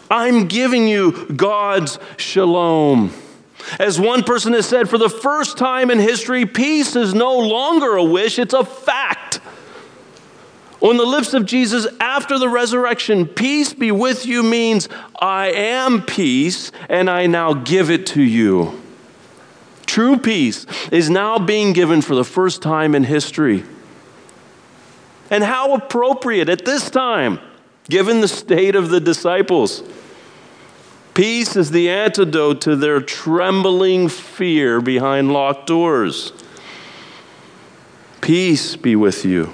I'm 0.09 0.47
giving 0.47 0.87
you 0.87 1.25
God's 1.27 1.99
shalom. 2.17 3.13
As 3.79 3.99
one 3.99 4.23
person 4.23 4.53
has 4.53 4.65
said, 4.65 4.89
for 4.89 4.97
the 4.97 5.09
first 5.09 5.57
time 5.57 5.89
in 5.89 5.99
history, 5.99 6.45
peace 6.45 6.95
is 6.95 7.13
no 7.13 7.37
longer 7.37 7.95
a 7.95 8.03
wish, 8.03 8.39
it's 8.39 8.53
a 8.53 8.65
fact. 8.65 9.39
On 10.81 10.97
the 10.97 11.05
lips 11.05 11.35
of 11.35 11.45
Jesus 11.45 11.85
after 11.99 12.39
the 12.39 12.49
resurrection, 12.49 13.27
peace 13.27 13.71
be 13.73 13.91
with 13.91 14.25
you 14.25 14.41
means 14.41 14.89
I 15.19 15.51
am 15.51 16.01
peace 16.01 16.71
and 16.89 17.09
I 17.09 17.27
now 17.27 17.53
give 17.53 17.91
it 17.91 18.07
to 18.07 18.21
you. 18.21 18.81
True 19.85 20.17
peace 20.17 20.65
is 20.91 21.09
now 21.09 21.37
being 21.37 21.73
given 21.73 22.01
for 22.01 22.15
the 22.15 22.23
first 22.23 22.61
time 22.61 22.95
in 22.95 23.03
history. 23.03 23.63
And 25.29 25.43
how 25.43 25.75
appropriate 25.75 26.49
at 26.49 26.65
this 26.65 26.89
time, 26.89 27.39
given 27.89 28.21
the 28.21 28.27
state 28.27 28.75
of 28.75 28.89
the 28.89 28.99
disciples. 28.99 29.83
Peace 31.13 31.55
is 31.57 31.71
the 31.71 31.89
antidote 31.89 32.61
to 32.61 32.75
their 32.75 33.01
trembling 33.01 34.07
fear 34.07 34.79
behind 34.79 35.33
locked 35.33 35.67
doors. 35.67 36.31
Peace 38.21 38.75
be 38.75 38.95
with 38.95 39.25
you. 39.25 39.53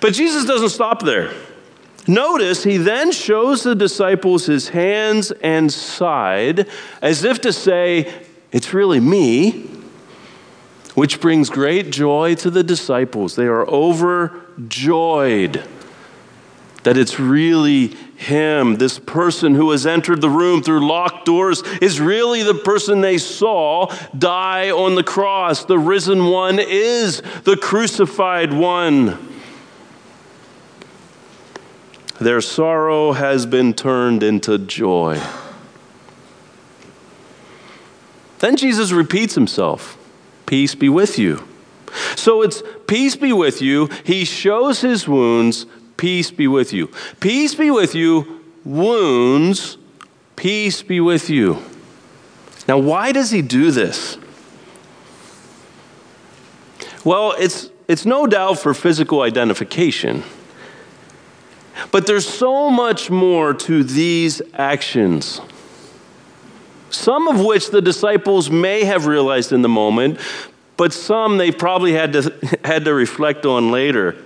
But 0.00 0.14
Jesus 0.14 0.44
doesn't 0.44 0.68
stop 0.68 1.02
there. 1.02 1.32
Notice 2.06 2.64
he 2.64 2.76
then 2.76 3.10
shows 3.12 3.64
the 3.64 3.74
disciples 3.74 4.46
his 4.46 4.68
hands 4.70 5.30
and 5.42 5.72
side 5.72 6.68
as 7.02 7.24
if 7.24 7.40
to 7.42 7.52
say, 7.52 8.12
It's 8.52 8.72
really 8.72 9.00
me, 9.00 9.68
which 10.94 11.20
brings 11.20 11.50
great 11.50 11.90
joy 11.90 12.34
to 12.36 12.50
the 12.50 12.62
disciples. 12.62 13.34
They 13.36 13.46
are 13.46 13.66
overjoyed 13.68 15.64
that 16.84 16.96
it's 16.96 17.20
really 17.20 17.94
him. 18.18 18.76
This 18.76 18.98
person 18.98 19.54
who 19.54 19.70
has 19.70 19.86
entered 19.86 20.20
the 20.20 20.28
room 20.28 20.60
through 20.60 20.86
locked 20.86 21.24
doors 21.24 21.62
is 21.80 22.00
really 22.00 22.42
the 22.42 22.52
person 22.52 23.00
they 23.00 23.16
saw 23.16 23.94
die 24.16 24.72
on 24.72 24.96
the 24.96 25.04
cross. 25.04 25.64
The 25.64 25.78
risen 25.78 26.26
one 26.26 26.58
is 26.58 27.22
the 27.44 27.56
crucified 27.56 28.52
one. 28.52 29.16
Their 32.20 32.40
sorrow 32.40 33.12
has 33.12 33.46
been 33.46 33.72
turned 33.72 34.24
into 34.24 34.58
joy. 34.58 35.22
Then 38.40 38.56
Jesus 38.56 38.90
repeats 38.90 39.36
himself 39.36 39.96
Peace 40.44 40.74
be 40.74 40.88
with 40.88 41.20
you. 41.20 41.46
So 42.16 42.42
it's 42.42 42.62
peace 42.88 43.14
be 43.14 43.32
with 43.32 43.62
you. 43.62 43.88
He 44.02 44.24
shows 44.24 44.80
his 44.80 45.06
wounds, 45.06 45.66
Peace 45.98 46.30
be 46.30 46.48
with 46.48 46.72
you. 46.72 46.90
Peace 47.20 47.54
be 47.54 47.70
with 47.70 47.94
you. 47.94 48.42
Wounds, 48.64 49.76
peace 50.36 50.80
be 50.80 51.00
with 51.00 51.28
you. 51.28 51.62
Now, 52.66 52.78
why 52.78 53.12
does 53.12 53.30
he 53.30 53.42
do 53.42 53.70
this? 53.70 54.16
Well, 57.04 57.34
it's, 57.38 57.70
it's 57.88 58.06
no 58.06 58.26
doubt 58.26 58.58
for 58.58 58.74
physical 58.74 59.22
identification. 59.22 60.22
But 61.90 62.06
there's 62.06 62.28
so 62.28 62.70
much 62.70 63.10
more 63.10 63.54
to 63.54 63.82
these 63.82 64.40
actions. 64.54 65.40
Some 66.90 67.28
of 67.28 67.44
which 67.44 67.70
the 67.70 67.82
disciples 67.82 68.50
may 68.50 68.84
have 68.84 69.06
realized 69.06 69.52
in 69.52 69.62
the 69.62 69.68
moment, 69.68 70.20
but 70.76 70.92
some 70.92 71.38
they 71.38 71.50
probably 71.50 71.92
had 71.92 72.12
to, 72.12 72.58
had 72.64 72.84
to 72.84 72.94
reflect 72.94 73.46
on 73.46 73.70
later. 73.70 74.16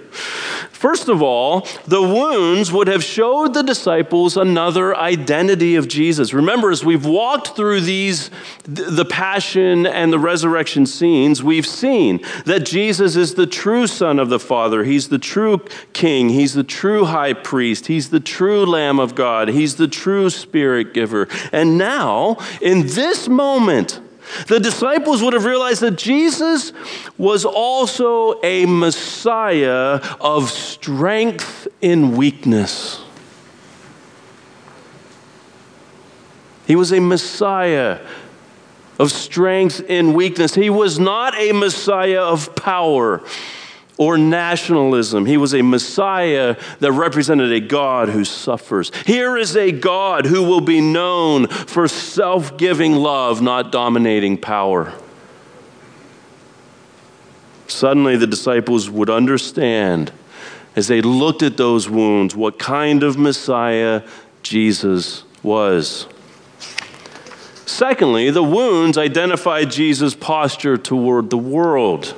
First 0.82 1.08
of 1.08 1.22
all, 1.22 1.60
the 1.86 2.02
wounds 2.02 2.72
would 2.72 2.88
have 2.88 3.04
showed 3.04 3.54
the 3.54 3.62
disciples 3.62 4.36
another 4.36 4.96
identity 4.96 5.76
of 5.76 5.86
Jesus. 5.86 6.34
Remember, 6.34 6.72
as 6.72 6.84
we've 6.84 7.06
walked 7.06 7.54
through 7.54 7.82
these, 7.82 8.32
the 8.64 9.04
passion 9.04 9.86
and 9.86 10.12
the 10.12 10.18
resurrection 10.18 10.86
scenes, 10.86 11.40
we've 11.40 11.68
seen 11.68 12.18
that 12.46 12.66
Jesus 12.66 13.14
is 13.14 13.36
the 13.36 13.46
true 13.46 13.86
Son 13.86 14.18
of 14.18 14.28
the 14.28 14.40
Father. 14.40 14.82
He's 14.82 15.08
the 15.08 15.20
true 15.20 15.64
King. 15.92 16.30
He's 16.30 16.54
the 16.54 16.64
true 16.64 17.04
high 17.04 17.34
priest. 17.34 17.86
He's 17.86 18.10
the 18.10 18.18
true 18.18 18.66
Lamb 18.66 18.98
of 18.98 19.14
God. 19.14 19.50
He's 19.50 19.76
the 19.76 19.86
true 19.86 20.30
Spirit 20.30 20.92
giver. 20.92 21.28
And 21.52 21.78
now, 21.78 22.38
in 22.60 22.88
this 22.88 23.28
moment, 23.28 24.00
the 24.46 24.60
disciples 24.60 25.22
would 25.22 25.32
have 25.32 25.44
realized 25.44 25.80
that 25.80 25.96
Jesus 25.96 26.72
was 27.18 27.44
also 27.44 28.40
a 28.42 28.66
Messiah 28.66 30.00
of 30.20 30.50
strength 30.50 31.68
in 31.80 32.16
weakness. 32.16 33.02
He 36.66 36.76
was 36.76 36.92
a 36.92 37.00
Messiah 37.00 38.00
of 38.98 39.10
strength 39.10 39.80
in 39.80 40.14
weakness. 40.14 40.54
He 40.54 40.70
was 40.70 40.98
not 40.98 41.36
a 41.36 41.52
Messiah 41.52 42.22
of 42.22 42.54
power 42.54 43.22
or 44.02 44.18
nationalism. 44.18 45.26
He 45.26 45.36
was 45.36 45.54
a 45.54 45.62
Messiah 45.62 46.56
that 46.80 46.90
represented 46.90 47.52
a 47.52 47.60
God 47.60 48.08
who 48.08 48.24
suffers. 48.24 48.90
Here 49.06 49.36
is 49.36 49.56
a 49.56 49.70
God 49.70 50.26
who 50.26 50.42
will 50.42 50.60
be 50.60 50.80
known 50.80 51.46
for 51.46 51.86
self 51.86 52.56
giving 52.56 52.94
love, 52.94 53.40
not 53.40 53.70
dominating 53.70 54.38
power. 54.38 54.92
Suddenly, 57.68 58.16
the 58.16 58.26
disciples 58.26 58.90
would 58.90 59.08
understand 59.08 60.12
as 60.74 60.88
they 60.88 61.00
looked 61.00 61.44
at 61.44 61.56
those 61.56 61.88
wounds 61.88 62.34
what 62.34 62.58
kind 62.58 63.04
of 63.04 63.16
Messiah 63.16 64.02
Jesus 64.42 65.22
was. 65.44 66.08
Secondly, 67.66 68.30
the 68.30 68.42
wounds 68.42 68.98
identified 68.98 69.70
Jesus' 69.70 70.16
posture 70.16 70.76
toward 70.76 71.30
the 71.30 71.38
world. 71.38 72.16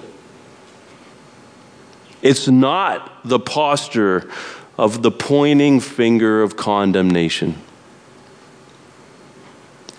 It's 2.25 2.49
not 2.49 3.21
the 3.23 3.39
posture 3.39 4.31
of 4.79 5.03
the 5.03 5.11
pointing 5.11 5.79
finger 5.79 6.43
of 6.43 6.57
condemnation. 6.57 7.57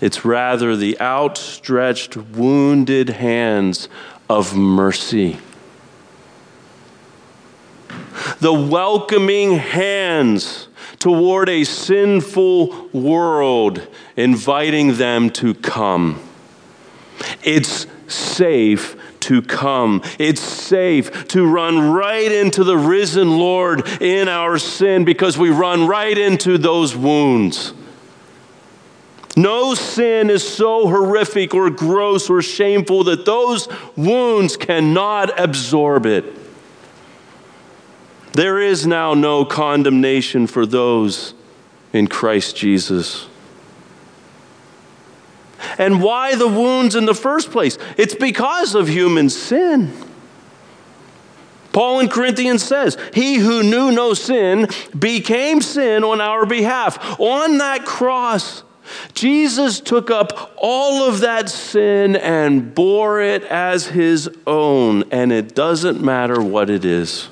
It's 0.02 0.26
rather 0.26 0.76
the 0.76 1.00
outstretched, 1.00 2.18
wounded 2.18 3.10
hands 3.10 3.90
of 4.28 4.58
mercy. 4.58 5.38
The 8.40 8.54
welcoming 8.54 9.58
hands 9.58 10.68
toward 10.98 11.48
a 11.48 11.64
sinful 11.64 12.90
world, 12.90 13.88
inviting 14.18 14.96
them 14.96 15.30
to 15.30 15.54
come. 15.54 16.20
It's 17.44 17.86
safe 18.08 18.98
to 19.26 19.42
come. 19.42 20.02
It's 20.20 20.42
safe 20.42 21.28
to 21.30 21.46
run 21.48 21.92
right 21.92 22.32
into 22.32 22.64
the 22.64 22.78
risen 22.78 23.38
Lord 23.38 23.88
in 24.02 24.28
our 24.28 24.58
sin 24.58 25.06
because 25.06 25.38
we 25.38 25.50
run 25.50 25.88
right 25.88 26.18
into 26.18 26.58
those 26.58 26.96
wounds. 26.96 27.74
No 29.38 29.74
sin 29.74 30.30
is 30.30 30.48
so 30.48 30.88
horrific 30.88 31.54
or 31.54 31.70
gross 31.70 32.30
or 32.30 32.42
shameful 32.42 33.04
that 33.06 33.26
those 33.26 33.68
wounds 33.98 34.56
cannot 34.56 35.38
absorb 35.40 36.06
it. 36.06 36.26
There 38.34 38.60
is 38.60 38.86
now 38.86 39.14
no 39.14 39.44
condemnation 39.44 40.48
for 40.48 40.66
those 40.66 41.34
in 41.94 42.08
Christ 42.08 42.56
Jesus. 42.56 43.28
And 45.78 46.02
why 46.02 46.36
the 46.36 46.48
wounds 46.48 46.96
in 46.96 47.06
the 47.06 47.16
first 47.16 47.52
place? 47.52 47.78
It's 47.98 48.16
because 48.16 48.76
of 48.76 48.88
human 48.88 49.30
sin. 49.30 49.94
Paul 51.72 52.00
in 52.00 52.08
Corinthians 52.08 52.64
says, 52.64 52.98
He 53.14 53.36
who 53.36 53.62
knew 53.62 53.92
no 53.92 54.14
sin 54.14 54.68
became 54.98 55.62
sin 55.62 56.06
on 56.06 56.22
our 56.22 56.46
behalf. 56.46 57.20
On 57.20 57.58
that 57.58 57.86
cross, 57.86 58.64
Jesus 59.14 59.80
took 59.80 60.10
up 60.10 60.54
all 60.58 61.04
of 61.04 61.20
that 61.22 61.50
sin 61.50 62.16
and 62.16 62.74
bore 62.74 63.22
it 63.22 63.44
as 63.44 63.88
his 63.88 64.30
own, 64.48 65.04
and 65.12 65.32
it 65.32 65.56
doesn't 65.56 66.02
matter 66.02 66.42
what 66.42 66.70
it 66.70 66.86
is. 66.86 67.30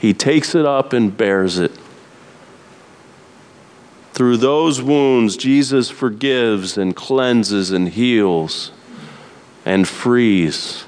He 0.00 0.12
takes 0.12 0.54
it 0.54 0.64
up 0.66 0.92
and 0.92 1.16
bears 1.16 1.58
it. 1.58 1.72
Through 4.16 4.38
those 4.38 4.80
wounds, 4.80 5.36
Jesus 5.36 5.90
forgives 5.90 6.78
and 6.78 6.96
cleanses 6.96 7.70
and 7.70 7.86
heals 7.86 8.72
and 9.66 9.86
frees. 9.86 10.86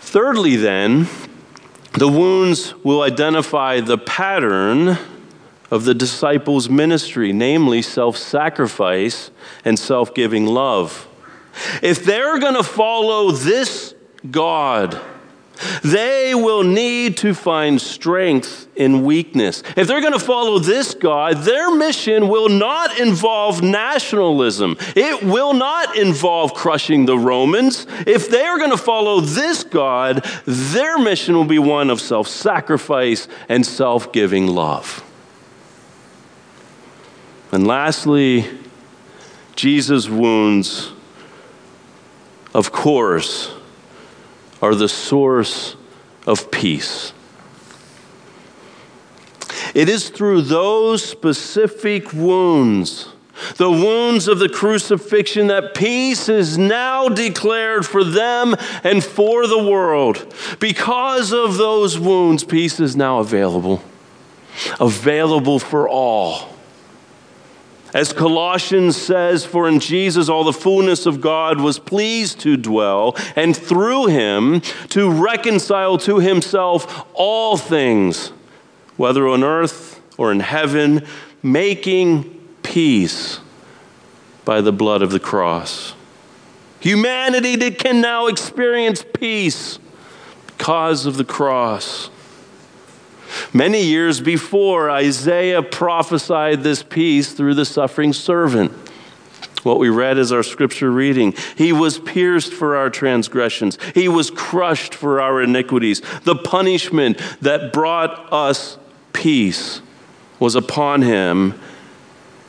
Thirdly, 0.00 0.56
then, 0.56 1.06
the 1.92 2.08
wounds 2.08 2.74
will 2.82 3.02
identify 3.02 3.78
the 3.78 3.96
pattern 3.96 4.98
of 5.70 5.84
the 5.84 5.94
disciples' 5.94 6.68
ministry, 6.68 7.32
namely 7.32 7.80
self 7.80 8.16
sacrifice 8.16 9.30
and 9.64 9.78
self 9.78 10.12
giving 10.14 10.46
love. 10.46 11.06
If 11.80 12.04
they're 12.04 12.40
going 12.40 12.56
to 12.56 12.64
follow 12.64 13.30
this 13.30 13.94
God, 14.28 15.00
they 15.82 16.34
will 16.34 16.62
need 16.62 17.16
to 17.18 17.34
find 17.34 17.80
strength 17.80 18.68
in 18.76 19.04
weakness. 19.04 19.62
If 19.76 19.88
they're 19.88 20.00
going 20.00 20.12
to 20.12 20.18
follow 20.18 20.58
this 20.58 20.94
God, 20.94 21.38
their 21.38 21.74
mission 21.74 22.28
will 22.28 22.48
not 22.48 22.98
involve 22.98 23.62
nationalism. 23.62 24.76
It 24.94 25.22
will 25.22 25.52
not 25.52 25.96
involve 25.96 26.54
crushing 26.54 27.06
the 27.06 27.18
Romans. 27.18 27.86
If 28.06 28.30
they 28.30 28.42
are 28.42 28.58
going 28.58 28.70
to 28.70 28.76
follow 28.76 29.20
this 29.20 29.64
God, 29.64 30.24
their 30.46 30.98
mission 30.98 31.34
will 31.34 31.44
be 31.44 31.58
one 31.58 31.90
of 31.90 32.00
self 32.00 32.28
sacrifice 32.28 33.28
and 33.48 33.66
self 33.66 34.12
giving 34.12 34.46
love. 34.46 35.04
And 37.50 37.66
lastly, 37.66 38.46
Jesus' 39.56 40.08
wounds, 40.08 40.92
of 42.54 42.70
course, 42.70 43.52
are 44.60 44.74
the 44.74 44.88
source 44.88 45.76
of 46.26 46.50
peace. 46.50 47.12
It 49.74 49.88
is 49.88 50.08
through 50.08 50.42
those 50.42 51.04
specific 51.04 52.12
wounds, 52.12 53.08
the 53.56 53.70
wounds 53.70 54.26
of 54.26 54.38
the 54.38 54.48
crucifixion, 54.48 55.46
that 55.48 55.74
peace 55.74 56.28
is 56.28 56.58
now 56.58 57.08
declared 57.08 57.86
for 57.86 58.02
them 58.02 58.56
and 58.82 59.04
for 59.04 59.46
the 59.46 59.62
world. 59.62 60.34
Because 60.58 61.32
of 61.32 61.56
those 61.56 61.98
wounds, 61.98 62.44
peace 62.44 62.80
is 62.80 62.96
now 62.96 63.20
available, 63.20 63.82
available 64.80 65.58
for 65.58 65.88
all. 65.88 66.57
As 67.94 68.12
Colossians 68.12 68.96
says, 68.96 69.44
For 69.44 69.68
in 69.68 69.80
Jesus 69.80 70.28
all 70.28 70.44
the 70.44 70.52
fullness 70.52 71.06
of 71.06 71.20
God 71.20 71.60
was 71.60 71.78
pleased 71.78 72.40
to 72.40 72.56
dwell, 72.56 73.16
and 73.34 73.56
through 73.56 74.06
him 74.06 74.60
to 74.90 75.10
reconcile 75.10 75.96
to 75.98 76.18
himself 76.18 77.06
all 77.14 77.56
things, 77.56 78.28
whether 78.96 79.26
on 79.26 79.42
earth 79.42 80.00
or 80.18 80.30
in 80.32 80.40
heaven, 80.40 81.06
making 81.42 82.24
peace 82.62 83.40
by 84.44 84.60
the 84.60 84.72
blood 84.72 85.02
of 85.02 85.10
the 85.10 85.20
cross. 85.20 85.94
Humanity 86.80 87.56
that 87.56 87.78
can 87.78 88.00
now 88.00 88.26
experience 88.26 89.04
peace 89.14 89.78
because 90.46 91.06
of 91.06 91.16
the 91.16 91.24
cross. 91.24 92.10
Many 93.52 93.82
years 93.82 94.20
before, 94.20 94.90
Isaiah 94.90 95.62
prophesied 95.62 96.62
this 96.62 96.82
peace 96.82 97.32
through 97.32 97.54
the 97.54 97.64
suffering 97.64 98.12
servant. 98.12 98.72
What 99.62 99.78
we 99.78 99.88
read 99.88 100.18
is 100.18 100.32
our 100.32 100.42
scripture 100.42 100.90
reading. 100.90 101.34
He 101.56 101.72
was 101.72 101.98
pierced 101.98 102.52
for 102.52 102.76
our 102.76 102.90
transgressions, 102.90 103.78
He 103.94 104.08
was 104.08 104.30
crushed 104.30 104.94
for 104.94 105.20
our 105.20 105.42
iniquities. 105.42 106.00
The 106.22 106.36
punishment 106.36 107.20
that 107.40 107.72
brought 107.72 108.32
us 108.32 108.78
peace 109.12 109.80
was 110.38 110.54
upon 110.54 111.02
Him, 111.02 111.58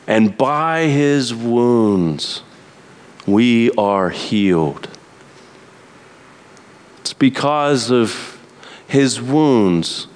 and 0.08 0.38
by 0.38 0.88
His 0.88 1.34
wounds 1.34 2.44
we 3.26 3.72
are 3.72 4.10
healed. 4.10 4.88
It's 7.00 7.14
because 7.14 7.90
of 7.90 8.40
His 8.88 9.22
wounds 9.22 10.08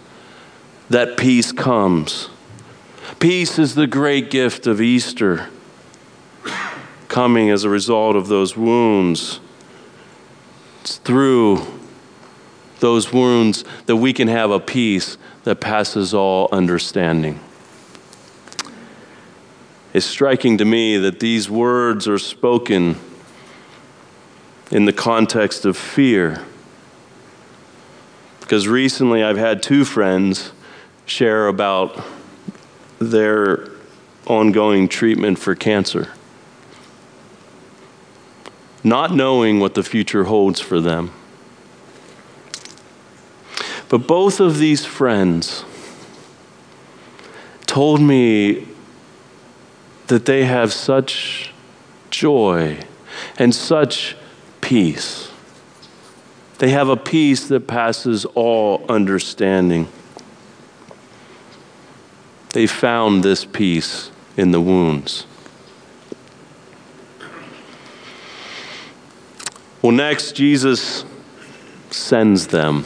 that 0.90 1.18
peace 1.18 1.52
comes. 1.52 2.30
Peace 3.20 3.58
is 3.60 3.76
the 3.76 3.88
great 3.88 4.30
gift 4.30 4.68
of 4.68 4.82
Easter, 4.82 5.48
coming 7.08 7.50
as 7.50 7.64
a 7.64 7.70
result 7.70 8.16
of 8.16 8.28
those 8.28 8.58
wounds. 8.58 9.40
It's 10.82 10.98
through 10.98 11.66
those 12.80 13.14
wounds 13.14 13.64
that 13.86 13.96
we 13.96 14.12
can 14.12 14.28
have 14.28 14.52
a 14.52 14.60
peace 14.60 15.18
that 15.46 15.62
passes 15.62 16.14
all 16.14 16.50
understanding. 16.52 17.40
It's 19.94 20.06
striking 20.06 20.58
to 20.58 20.66
me 20.66 20.98
that 20.98 21.20
these 21.20 21.50
words 21.50 22.08
are 22.08 22.18
spoken 22.18 22.98
in 24.72 24.86
the 24.86 24.94
context 24.94 25.66
of 25.66 25.78
fear. 25.78 26.44
Because 28.42 28.68
recently 28.68 29.24
I've 29.24 29.38
had 29.38 29.62
two 29.62 29.86
friends 29.86 30.52
share 31.06 31.48
about 31.48 32.04
their 33.00 33.70
ongoing 34.26 34.88
treatment 34.88 35.38
for 35.38 35.56
cancer, 35.56 36.14
not 38.84 39.14
knowing 39.14 39.60
what 39.60 39.74
the 39.74 39.84
future 39.84 40.26
holds 40.26 40.60
for 40.60 40.80
them. 40.80 41.12
But 43.90 44.08
both 44.08 44.40
of 44.40 44.58
these 44.58 44.86
friends 44.86 45.66
told 47.66 48.02
me 48.02 48.68
that 50.08 50.26
they 50.26 50.46
have 50.46 50.74
such 50.74 51.52
joy 52.10 52.80
and 53.38 53.54
such 53.54 54.16
peace. 54.62 55.32
They 56.60 56.70
have 56.70 56.90
a 56.90 56.98
peace 56.98 57.48
that 57.50 57.68
passes 57.68 58.26
all 58.26 58.86
understanding. 58.90 59.88
They 62.54 62.68
found 62.68 63.24
this 63.24 63.46
peace 63.46 64.12
in 64.38 64.52
the 64.52 64.62
wounds. 64.62 65.26
Well, 69.82 69.92
next, 69.92 70.32
Jesus 70.36 71.04
sends 71.90 72.48
them. 72.48 72.86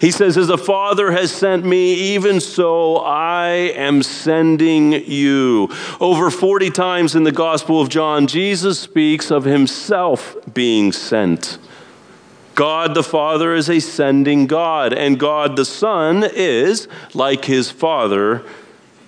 He 0.00 0.10
says, 0.10 0.36
As 0.36 0.48
the 0.48 0.58
Father 0.58 1.12
has 1.12 1.30
sent 1.30 1.64
me, 1.64 1.94
even 2.14 2.40
so 2.40 2.96
I 2.96 3.48
am 3.76 4.02
sending 4.02 4.92
you. 4.92 5.68
Over 6.00 6.30
40 6.30 6.70
times 6.70 7.14
in 7.14 7.24
the 7.24 7.32
Gospel 7.32 7.80
of 7.80 7.88
John, 7.90 8.26
Jesus 8.26 8.80
speaks 8.80 9.30
of 9.30 9.44
himself 9.44 10.36
being 10.52 10.90
sent. 10.90 11.58
God 12.54 12.94
the 12.94 13.02
Father 13.02 13.54
is 13.54 13.68
a 13.68 13.80
sending 13.80 14.46
God, 14.46 14.92
and 14.92 15.18
God 15.18 15.56
the 15.56 15.64
Son 15.64 16.24
is, 16.24 16.88
like 17.12 17.44
his 17.44 17.70
Father, 17.70 18.44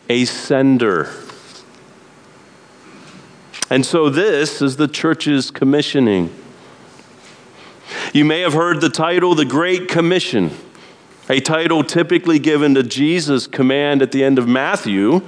a 0.09 0.24
sender. 0.24 1.11
And 3.70 3.85
so 3.85 4.09
this 4.09 4.62
is 4.62 4.76
the 4.76 4.88
church's 4.88 5.50
commissioning. 5.50 6.32
You 8.12 8.24
may 8.24 8.40
have 8.40 8.52
heard 8.52 8.80
the 8.80 8.88
title, 8.88 9.35
The 9.35 9.44
Great 9.44 9.88
Commission 9.88 10.50
a 11.28 11.40
title 11.40 11.82
typically 11.82 12.38
given 12.38 12.74
to 12.74 12.82
Jesus' 12.82 13.46
command 13.46 14.00
at 14.00 14.12
the 14.12 14.22
end 14.22 14.38
of 14.38 14.46
Matthew. 14.46 15.22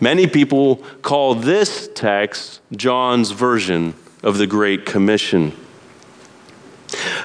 Many 0.00 0.28
people 0.28 0.76
call 1.02 1.34
this 1.34 1.88
text 1.92 2.60
John's 2.70 3.32
version 3.32 3.94
of 4.22 4.38
the 4.38 4.46
Great 4.46 4.86
Commission. 4.86 5.52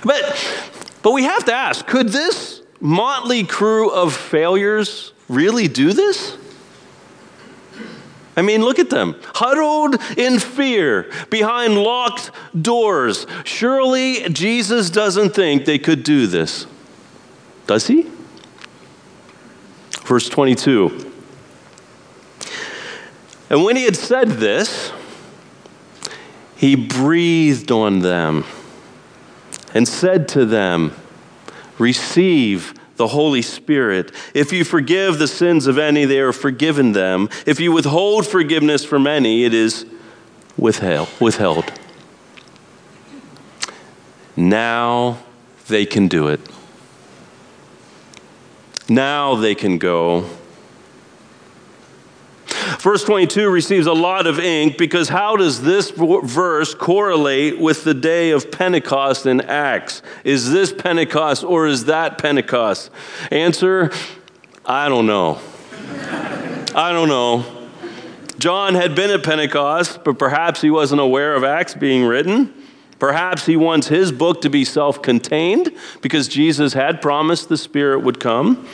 But, 0.03 0.69
but 1.01 1.11
we 1.11 1.23
have 1.23 1.45
to 1.45 1.53
ask 1.53 1.85
could 1.85 2.09
this 2.09 2.61
motley 2.79 3.43
crew 3.43 3.89
of 3.89 4.13
failures 4.13 5.13
really 5.29 5.67
do 5.67 5.93
this? 5.93 6.37
I 8.35 8.41
mean, 8.41 8.63
look 8.63 8.79
at 8.79 8.89
them, 8.89 9.15
huddled 9.35 10.01
in 10.17 10.39
fear 10.39 11.11
behind 11.29 11.77
locked 11.77 12.31
doors. 12.59 13.27
Surely 13.43 14.27
Jesus 14.29 14.89
doesn't 14.89 15.35
think 15.35 15.65
they 15.65 15.77
could 15.77 16.03
do 16.03 16.25
this. 16.25 16.65
Does 17.67 17.87
he? 17.87 18.07
Verse 20.03 20.27
22. 20.29 21.11
And 23.51 23.63
when 23.63 23.75
he 23.75 23.83
had 23.83 23.95
said 23.95 24.29
this, 24.29 24.91
he 26.55 26.75
breathed 26.75 27.71
on 27.71 27.99
them 27.99 28.45
and 29.73 29.87
said 29.87 30.27
to 30.29 30.45
them, 30.45 30.93
Receive 31.79 32.73
the 32.97 33.07
Holy 33.07 33.41
Spirit. 33.41 34.11
If 34.33 34.53
you 34.53 34.63
forgive 34.63 35.17
the 35.17 35.27
sins 35.27 35.65
of 35.67 35.77
any, 35.77 36.05
they 36.05 36.19
are 36.19 36.31
forgiven 36.31 36.91
them. 36.91 37.29
If 37.45 37.59
you 37.59 37.71
withhold 37.71 38.27
forgiveness 38.27 38.85
from 38.85 39.07
any, 39.07 39.45
it 39.45 39.53
is 39.53 39.85
withheld. 40.57 41.09
withheld. 41.19 41.71
Now 44.35 45.19
they 45.67 45.85
can 45.85 46.07
do 46.07 46.27
it. 46.27 46.39
Now 48.89 49.35
they 49.35 49.55
can 49.55 49.77
go. 49.77 50.29
Verse 52.83 53.05
22 53.05 53.49
receives 53.49 53.87
a 53.87 53.93
lot 53.93 54.27
of 54.27 54.41
ink 54.41 54.77
because 54.77 55.07
how 55.07 55.37
does 55.37 55.61
this 55.61 55.89
verse 55.89 56.75
correlate 56.75 57.57
with 57.57 57.85
the 57.85 57.93
day 57.93 58.31
of 58.31 58.51
Pentecost 58.51 59.25
in 59.25 59.39
Acts? 59.39 60.01
Is 60.25 60.51
this 60.51 60.73
Pentecost 60.73 61.45
or 61.45 61.65
is 61.65 61.85
that 61.85 62.17
Pentecost? 62.17 62.91
Answer 63.31 63.89
I 64.65 64.89
don't 64.89 65.05
know. 65.05 65.39
I 66.75 66.91
don't 66.91 67.07
know. 67.07 67.45
John 68.37 68.75
had 68.75 68.95
been 68.95 69.11
at 69.11 69.23
Pentecost, 69.23 70.03
but 70.03 70.19
perhaps 70.19 70.59
he 70.59 70.69
wasn't 70.69 70.99
aware 70.99 71.35
of 71.35 71.45
Acts 71.45 71.75
being 71.75 72.03
written. 72.03 72.53
Perhaps 72.99 73.45
he 73.45 73.55
wants 73.55 73.87
his 73.87 74.11
book 74.11 74.41
to 74.41 74.49
be 74.49 74.65
self 74.65 75.01
contained 75.01 75.71
because 76.01 76.27
Jesus 76.27 76.73
had 76.73 77.01
promised 77.01 77.47
the 77.47 77.55
Spirit 77.55 78.01
would 78.01 78.19
come. 78.19 78.67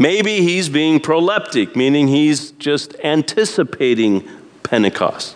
Maybe 0.00 0.40
he's 0.40 0.70
being 0.70 0.98
proleptic, 0.98 1.76
meaning 1.76 2.08
he's 2.08 2.52
just 2.52 2.94
anticipating 3.04 4.26
Pentecost. 4.62 5.34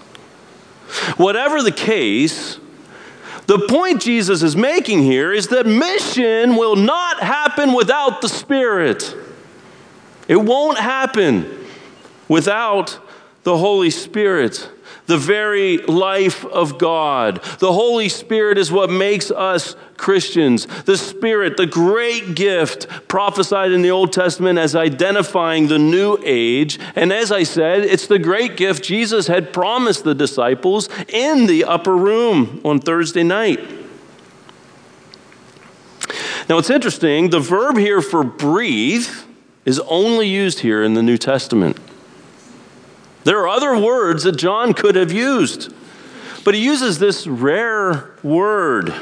Whatever 1.18 1.62
the 1.62 1.70
case, 1.70 2.58
the 3.46 3.58
point 3.68 4.00
Jesus 4.00 4.42
is 4.42 4.56
making 4.56 5.02
here 5.02 5.34
is 5.34 5.48
that 5.48 5.66
mission 5.66 6.56
will 6.56 6.76
not 6.76 7.22
happen 7.22 7.74
without 7.74 8.22
the 8.22 8.28
Spirit. 8.30 9.14
It 10.28 10.36
won't 10.36 10.78
happen 10.78 11.66
without 12.26 12.98
the 13.42 13.58
Holy 13.58 13.90
Spirit 13.90 14.70
the 15.06 15.18
very 15.18 15.78
life 15.78 16.44
of 16.46 16.78
God. 16.78 17.42
The 17.58 17.72
Holy 17.72 18.08
Spirit 18.08 18.58
is 18.58 18.72
what 18.72 18.90
makes 18.90 19.30
us 19.30 19.76
Christians. 19.96 20.66
The 20.84 20.96
Spirit, 20.96 21.56
the 21.56 21.66
great 21.66 22.34
gift 22.34 22.88
prophesied 23.08 23.72
in 23.72 23.82
the 23.82 23.90
Old 23.90 24.12
Testament 24.12 24.58
as 24.58 24.74
identifying 24.74 25.68
the 25.68 25.78
new 25.78 26.18
age. 26.24 26.78
And 26.96 27.12
as 27.12 27.30
I 27.30 27.42
said, 27.42 27.84
it's 27.84 28.06
the 28.06 28.18
great 28.18 28.56
gift 28.56 28.82
Jesus 28.82 29.26
had 29.26 29.52
promised 29.52 30.04
the 30.04 30.14
disciples 30.14 30.88
in 31.08 31.46
the 31.46 31.64
upper 31.64 31.96
room 31.96 32.60
on 32.64 32.80
Thursday 32.80 33.22
night. 33.22 33.60
Now 36.48 36.58
it's 36.58 36.70
interesting, 36.70 37.30
the 37.30 37.40
verb 37.40 37.78
here 37.78 38.02
for 38.02 38.22
breathe 38.22 39.08
is 39.64 39.80
only 39.80 40.28
used 40.28 40.60
here 40.60 40.82
in 40.82 40.94
the 40.94 41.02
New 41.02 41.16
Testament. 41.16 41.78
There 43.24 43.38
are 43.40 43.48
other 43.48 43.78
words 43.78 44.24
that 44.24 44.36
John 44.36 44.74
could 44.74 44.96
have 44.96 45.10
used, 45.10 45.72
but 46.44 46.54
he 46.54 46.62
uses 46.62 46.98
this 46.98 47.26
rare 47.26 48.10
word. 48.22 48.94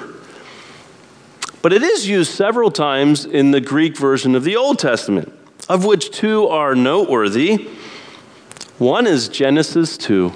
But 1.60 1.72
it 1.72 1.82
is 1.82 2.08
used 2.08 2.32
several 2.32 2.70
times 2.70 3.24
in 3.24 3.50
the 3.50 3.60
Greek 3.60 3.96
version 3.96 4.34
of 4.34 4.44
the 4.44 4.56
Old 4.56 4.78
Testament, 4.78 5.32
of 5.68 5.84
which 5.84 6.10
two 6.10 6.46
are 6.46 6.74
noteworthy. 6.74 7.68
One 8.78 9.06
is 9.06 9.28
Genesis 9.28 9.96
2. 9.98 10.32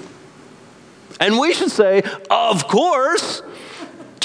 And 1.20 1.38
we 1.38 1.54
should 1.54 1.70
say, 1.70 2.02
of 2.30 2.68
course, 2.68 3.42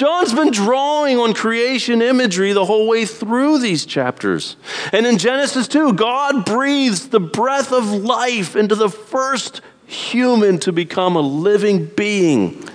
John's 0.02 0.34
been 0.34 0.50
drawing 0.50 1.20
on 1.20 1.36
creation 1.36 2.02
imagery 2.02 2.54
the 2.54 2.66
whole 2.66 2.88
way 2.88 3.06
through 3.06 3.60
these 3.60 3.86
chapters. 3.86 4.56
And 4.92 5.06
in 5.06 5.20
Genesis 5.20 5.68
2, 5.68 5.94
God 5.94 6.44
breathes 6.44 7.10
the 7.10 7.20
breath 7.20 7.72
of 7.72 7.86
life 7.86 8.56
into 8.56 8.74
the 8.74 8.90
first 8.90 9.62
human 9.86 10.58
to 10.62 10.72
become 10.72 11.16
a 11.16 11.22
living 11.22 11.86
being. 11.86 12.68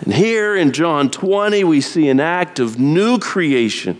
And 0.00 0.14
here 0.14 0.56
in 0.56 0.72
John 0.72 1.10
20, 1.10 1.62
we 1.64 1.82
see 1.82 2.08
an 2.08 2.20
act 2.20 2.58
of 2.58 2.78
new 2.78 3.18
creation 3.18 3.98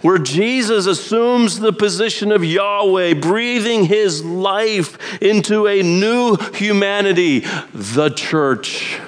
where 0.00 0.16
Jesus 0.16 0.86
assumes 0.86 1.60
the 1.60 1.70
position 1.70 2.32
of 2.32 2.46
Yahweh, 2.46 3.12
breathing 3.12 3.84
his 3.84 4.24
life 4.24 5.20
into 5.20 5.66
a 5.66 5.82
new 5.82 6.36
humanity, 6.54 7.40
the 7.74 8.08
church. 8.08 9.02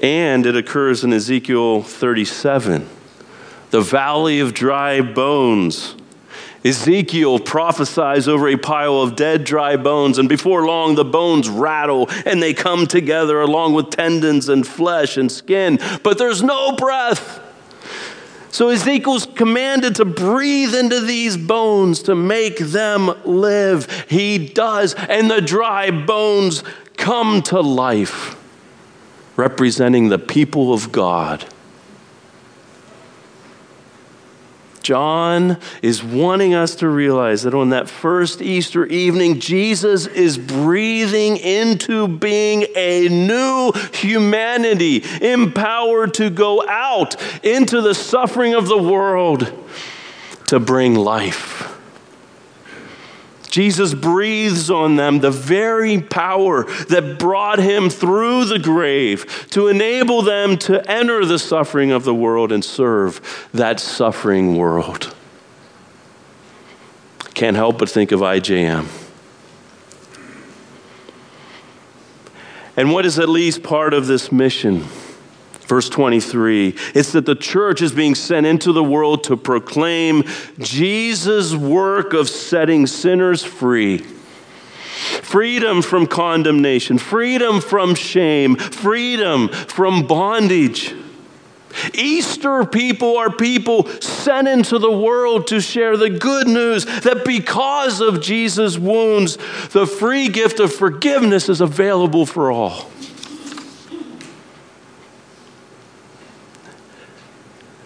And 0.00 0.44
it 0.44 0.56
occurs 0.56 1.04
in 1.04 1.12
Ezekiel 1.12 1.82
37, 1.82 2.88
the 3.70 3.80
valley 3.80 4.40
of 4.40 4.52
dry 4.52 5.00
bones. 5.00 5.94
Ezekiel 6.64 7.38
prophesies 7.38 8.26
over 8.26 8.48
a 8.48 8.56
pile 8.56 9.02
of 9.02 9.16
dead, 9.16 9.44
dry 9.44 9.76
bones, 9.76 10.18
and 10.18 10.28
before 10.28 10.64
long 10.64 10.94
the 10.94 11.04
bones 11.04 11.48
rattle 11.48 12.08
and 12.24 12.42
they 12.42 12.54
come 12.54 12.86
together 12.86 13.40
along 13.42 13.74
with 13.74 13.90
tendons 13.90 14.48
and 14.48 14.66
flesh 14.66 15.18
and 15.18 15.30
skin, 15.30 15.78
but 16.02 16.16
there's 16.16 16.42
no 16.42 16.72
breath. 16.72 17.40
So 18.50 18.68
Ezekiel's 18.68 19.26
commanded 19.26 19.96
to 19.96 20.04
breathe 20.04 20.74
into 20.74 21.00
these 21.00 21.36
bones 21.36 22.02
to 22.04 22.14
make 22.14 22.56
them 22.58 23.12
live. 23.24 24.06
He 24.08 24.46
does, 24.46 24.94
and 24.94 25.30
the 25.30 25.40
dry 25.40 25.90
bones 25.90 26.62
come 26.96 27.42
to 27.42 27.60
life, 27.60 28.36
representing 29.36 30.08
the 30.08 30.18
people 30.18 30.72
of 30.72 30.92
God. 30.92 31.44
John 34.84 35.58
is 35.80 36.04
wanting 36.04 36.52
us 36.52 36.74
to 36.76 36.88
realize 36.88 37.44
that 37.44 37.54
on 37.54 37.70
that 37.70 37.88
first 37.88 38.42
Easter 38.42 38.84
evening, 38.84 39.40
Jesus 39.40 40.06
is 40.06 40.36
breathing 40.36 41.38
into 41.38 42.06
being 42.06 42.66
a 42.76 43.08
new 43.08 43.72
humanity, 43.94 45.02
empowered 45.22 46.12
to 46.14 46.28
go 46.28 46.68
out 46.68 47.16
into 47.42 47.80
the 47.80 47.94
suffering 47.94 48.54
of 48.54 48.68
the 48.68 48.76
world 48.76 49.50
to 50.48 50.60
bring 50.60 50.94
life. 50.94 51.73
Jesus 53.54 53.94
breathes 53.94 54.68
on 54.68 54.96
them 54.96 55.20
the 55.20 55.30
very 55.30 56.00
power 56.00 56.64
that 56.86 57.20
brought 57.20 57.60
him 57.60 57.88
through 57.88 58.46
the 58.46 58.58
grave 58.58 59.46
to 59.50 59.68
enable 59.68 60.22
them 60.22 60.58
to 60.58 60.84
enter 60.90 61.24
the 61.24 61.38
suffering 61.38 61.92
of 61.92 62.02
the 62.02 62.12
world 62.12 62.50
and 62.50 62.64
serve 62.64 63.48
that 63.54 63.78
suffering 63.78 64.56
world. 64.56 65.14
Can't 67.34 67.54
help 67.54 67.78
but 67.78 67.88
think 67.88 68.10
of 68.10 68.18
IJM. 68.18 68.88
And 72.76 72.92
what 72.92 73.06
is 73.06 73.20
at 73.20 73.28
least 73.28 73.62
part 73.62 73.94
of 73.94 74.08
this 74.08 74.32
mission? 74.32 74.84
Verse 75.66 75.88
23 75.88 76.74
it's 76.94 77.12
that 77.12 77.26
the 77.26 77.34
church 77.34 77.80
is 77.80 77.92
being 77.92 78.14
sent 78.14 78.46
into 78.46 78.72
the 78.72 78.84
world 78.84 79.24
to 79.24 79.36
proclaim 79.36 80.24
Jesus' 80.58 81.54
work 81.54 82.12
of 82.12 82.28
setting 82.28 82.86
sinners 82.86 83.42
free. 83.42 83.98
Freedom 85.22 85.82
from 85.82 86.06
condemnation, 86.06 86.98
freedom 86.98 87.60
from 87.60 87.94
shame, 87.94 88.56
freedom 88.56 89.48
from 89.48 90.06
bondage. 90.06 90.94
Easter 91.92 92.64
people 92.64 93.16
are 93.16 93.30
people 93.30 93.86
sent 94.00 94.46
into 94.46 94.78
the 94.78 94.90
world 94.90 95.48
to 95.48 95.60
share 95.60 95.96
the 95.96 96.10
good 96.10 96.46
news 96.46 96.84
that 96.84 97.24
because 97.24 98.00
of 98.00 98.22
Jesus' 98.22 98.78
wounds, 98.78 99.36
the 99.70 99.86
free 99.86 100.28
gift 100.28 100.60
of 100.60 100.72
forgiveness 100.72 101.48
is 101.48 101.60
available 101.60 102.26
for 102.26 102.52
all. 102.52 102.88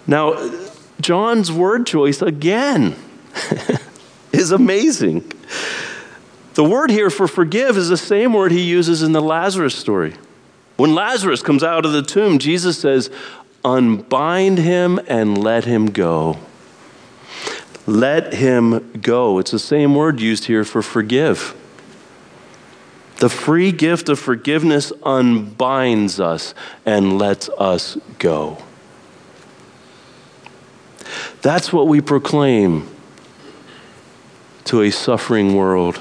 Now, 0.09 0.51
John's 1.01 1.53
word 1.53 1.87
choice 1.87 2.23
again 2.23 2.97
is 4.33 4.51
amazing. 4.51 5.31
The 6.55 6.65
word 6.65 6.91
here 6.91 7.11
for 7.11 7.29
forgive 7.29 7.77
is 7.77 7.91
the 7.91 7.97
same 7.97 8.33
word 8.33 8.51
he 8.51 8.63
uses 8.63 9.03
in 9.03 9.13
the 9.13 9.21
Lazarus 9.21 9.77
story. 9.77 10.15
When 10.77 10.95
Lazarus 10.95 11.43
comes 11.43 11.63
out 11.63 11.85
of 11.85 11.93
the 11.93 12.03
tomb, 12.03 12.39
Jesus 12.39 12.81
says, 12.81 13.11
Unbind 13.65 14.59
him 14.59 14.99
and 15.07 15.37
let 15.37 15.67
him 15.67 15.91
go. 15.91 16.39
Let 17.87 18.35
him 18.35 18.99
go. 19.01 19.39
It's 19.39 19.51
the 19.51 19.59
same 19.59 19.95
word 19.95 20.21
used 20.21 20.47
here 20.47 20.65
for 20.65 20.83
forgive. 20.83 21.55
The 23.17 23.29
free 23.29 23.73
gift 23.73 24.09
of 24.09 24.19
forgiveness 24.19 24.93
unbinds 25.05 26.21
us 26.21 26.55
and 26.87 27.19
lets 27.19 27.49
us 27.51 27.99
go. 28.19 28.59
That's 31.43 31.73
what 31.73 31.87
we 31.87 32.01
proclaim 32.01 32.89
to 34.65 34.83
a 34.83 34.91
suffering 34.91 35.55
world. 35.55 36.01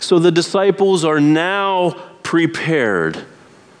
So 0.00 0.18
the 0.18 0.32
disciples 0.32 1.04
are 1.04 1.20
now 1.20 1.90
prepared 2.22 3.24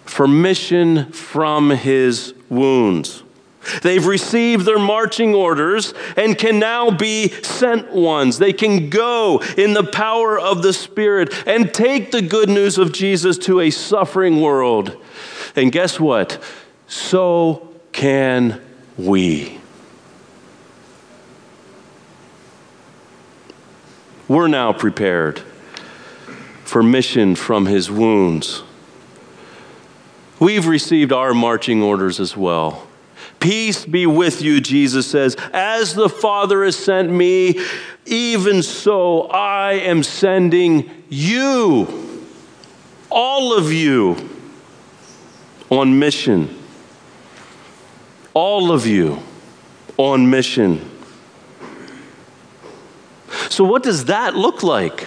for 0.04 0.26
mission 0.26 1.12
from 1.12 1.70
his 1.70 2.34
wounds. 2.48 3.22
They've 3.82 4.06
received 4.06 4.64
their 4.64 4.78
marching 4.78 5.34
orders 5.34 5.92
and 6.16 6.38
can 6.38 6.58
now 6.58 6.90
be 6.90 7.28
sent 7.42 7.92
ones. 7.92 8.38
They 8.38 8.52
can 8.52 8.88
go 8.88 9.42
in 9.56 9.74
the 9.74 9.84
power 9.84 10.38
of 10.38 10.62
the 10.62 10.72
Spirit 10.72 11.34
and 11.46 11.74
take 11.74 12.12
the 12.12 12.22
good 12.22 12.48
news 12.48 12.78
of 12.78 12.92
Jesus 12.92 13.36
to 13.38 13.60
a 13.60 13.70
suffering 13.70 14.40
world. 14.40 14.96
And 15.56 15.72
guess 15.72 15.98
what? 15.98 16.42
So 16.86 17.68
can 17.92 18.60
we? 18.96 19.58
We're 24.28 24.48
now 24.48 24.72
prepared 24.72 25.40
for 26.64 26.82
mission 26.82 27.36
from 27.36 27.66
his 27.66 27.90
wounds. 27.90 28.62
We've 30.38 30.66
received 30.66 31.12
our 31.12 31.32
marching 31.32 31.82
orders 31.82 32.20
as 32.20 32.36
well. 32.36 32.86
Peace 33.40 33.84
be 33.86 34.06
with 34.06 34.42
you, 34.42 34.60
Jesus 34.60 35.06
says. 35.06 35.36
As 35.52 35.94
the 35.94 36.08
Father 36.08 36.64
has 36.64 36.76
sent 36.76 37.10
me, 37.10 37.60
even 38.04 38.62
so 38.62 39.22
I 39.22 39.74
am 39.74 40.02
sending 40.02 40.90
you, 41.08 42.24
all 43.10 43.56
of 43.56 43.72
you, 43.72 44.30
on 45.70 45.98
mission 45.98 46.55
all 48.36 48.70
of 48.70 48.86
you 48.86 49.18
on 49.96 50.28
mission. 50.28 50.90
So, 53.48 53.64
what 53.64 53.82
does 53.82 54.04
that 54.04 54.36
look 54.36 54.62
like? 54.62 55.04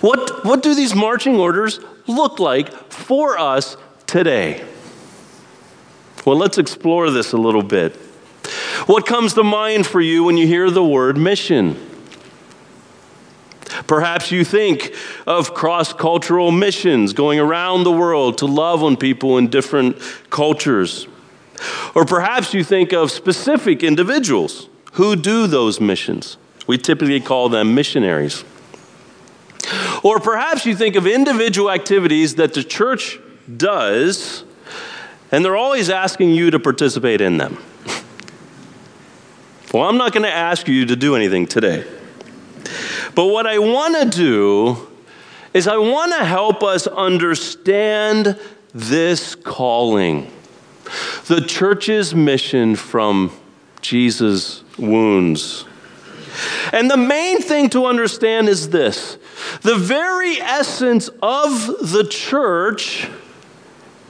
What, 0.00 0.44
what 0.44 0.62
do 0.62 0.76
these 0.76 0.94
marching 0.94 1.34
orders 1.34 1.80
look 2.06 2.38
like 2.38 2.72
for 2.92 3.36
us 3.36 3.76
today? 4.06 4.64
Well, 6.24 6.36
let's 6.36 6.56
explore 6.56 7.10
this 7.10 7.32
a 7.32 7.36
little 7.36 7.64
bit. 7.64 7.96
What 8.86 9.06
comes 9.06 9.34
to 9.34 9.42
mind 9.42 9.88
for 9.88 10.00
you 10.00 10.22
when 10.22 10.36
you 10.36 10.46
hear 10.46 10.70
the 10.70 10.84
word 10.84 11.16
mission? 11.16 11.87
Perhaps 13.88 14.30
you 14.30 14.44
think 14.44 14.94
of 15.26 15.54
cross 15.54 15.94
cultural 15.94 16.52
missions 16.52 17.14
going 17.14 17.40
around 17.40 17.84
the 17.84 17.90
world 17.90 18.38
to 18.38 18.46
love 18.46 18.84
on 18.84 18.98
people 18.98 19.38
in 19.38 19.48
different 19.48 19.98
cultures. 20.28 21.08
Or 21.94 22.04
perhaps 22.04 22.52
you 22.52 22.62
think 22.62 22.92
of 22.92 23.10
specific 23.10 23.82
individuals 23.82 24.68
who 24.92 25.16
do 25.16 25.46
those 25.46 25.80
missions. 25.80 26.36
We 26.66 26.76
typically 26.76 27.20
call 27.20 27.48
them 27.48 27.74
missionaries. 27.74 28.44
Or 30.02 30.20
perhaps 30.20 30.66
you 30.66 30.76
think 30.76 30.94
of 30.94 31.06
individual 31.06 31.70
activities 31.70 32.34
that 32.34 32.52
the 32.52 32.62
church 32.62 33.18
does, 33.56 34.44
and 35.32 35.42
they're 35.42 35.56
always 35.56 35.88
asking 35.88 36.30
you 36.30 36.50
to 36.50 36.60
participate 36.60 37.20
in 37.20 37.38
them. 37.38 37.58
Well, 39.70 39.86
I'm 39.86 39.98
not 39.98 40.14
going 40.14 40.22
to 40.22 40.32
ask 40.32 40.66
you 40.66 40.86
to 40.86 40.96
do 40.96 41.14
anything 41.14 41.46
today. 41.46 41.84
But 43.14 43.26
what 43.26 43.46
I 43.46 43.58
want 43.58 43.96
to 43.96 44.16
do 44.16 44.88
is 45.54 45.66
I 45.66 45.76
want 45.76 46.12
to 46.12 46.24
help 46.24 46.62
us 46.62 46.86
understand 46.86 48.38
this 48.74 49.34
calling, 49.34 50.30
the 51.26 51.40
church's 51.40 52.14
mission 52.14 52.76
from 52.76 53.32
Jesus' 53.80 54.62
wounds. 54.78 55.64
And 56.72 56.90
the 56.90 56.96
main 56.96 57.40
thing 57.40 57.70
to 57.70 57.86
understand 57.86 58.48
is 58.48 58.70
this 58.70 59.18
the 59.62 59.76
very 59.76 60.40
essence 60.40 61.08
of 61.22 61.66
the 61.92 62.06
church 62.08 63.08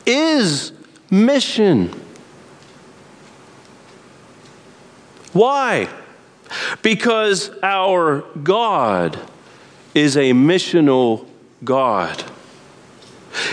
is 0.05 0.73
mission. 1.11 1.89
Why? 5.33 5.89
Because 6.83 7.51
our 7.63 8.23
God 8.43 9.19
is 9.95 10.17
a 10.17 10.33
missional 10.33 11.27
God. 11.65 12.25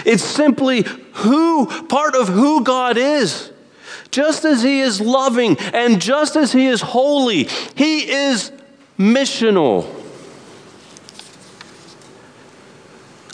It's 0.05 0.23
simply 0.23 0.85
who, 1.13 1.65
part 1.87 2.15
of 2.15 2.27
who 2.27 2.63
God 2.63 2.97
is. 2.97 3.51
Just 4.11 4.45
as 4.45 4.63
He 4.63 4.81
is 4.81 5.01
loving 5.01 5.57
and 5.59 6.01
just 6.01 6.35
as 6.35 6.51
He 6.51 6.67
is 6.67 6.81
holy, 6.81 7.43
He 7.75 8.11
is 8.11 8.51
missional. 8.97 10.04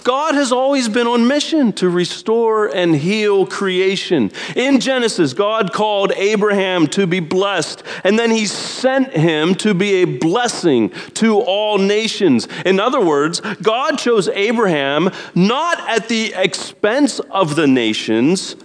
God 0.04 0.36
has 0.36 0.52
always 0.52 0.90
been 0.90 1.08
on 1.08 1.28
mission 1.28 1.74
to 1.74 1.90
restore 1.90 2.68
and 2.68 2.96
heal 2.96 3.46
creation. 3.46 4.32
In 4.56 4.80
Genesis, 4.80 5.34
God 5.34 5.74
called 5.74 6.12
Abraham 6.16 6.88
to 6.88 7.06
be 7.06 7.20
blessed, 7.20 7.84
and 8.04 8.18
then 8.18 8.32
he 8.32 8.46
sent 8.46 9.14
him 9.14 9.56
to 9.56 9.74
be 9.74 10.02
a 10.02 10.06
blessing 10.06 10.90
to 11.16 11.40
all 11.40 11.78
nations. 11.78 12.48
In 12.66 12.80
other 12.80 13.02
words, 13.02 13.42
God 13.62 13.98
chose 13.98 14.28
Abraham 14.30 15.12
not 15.36 15.80
at 15.90 16.08
the 16.08 16.34
expense 16.36 17.20
of 17.20 17.56
the 17.56 17.68
nations, 17.68 18.56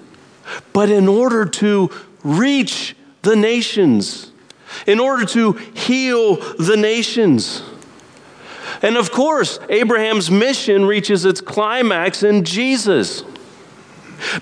but 0.72 0.90
in 0.90 1.09
order 1.09 1.44
to 1.44 1.90
reach 2.22 2.96
the 3.22 3.37
nations, 3.37 4.31
in 4.87 5.01
order 5.01 5.27
to 5.27 5.53
heal 5.53 6.37
the 6.57 6.77
nations. 6.77 7.62
And 8.83 8.97
of 8.97 9.11
course, 9.11 9.59
Abraham's 9.69 10.31
mission 10.31 10.85
reaches 10.85 11.25
its 11.25 11.41
climax 11.41 12.23
in 12.23 12.45
Jesus. 12.45 13.25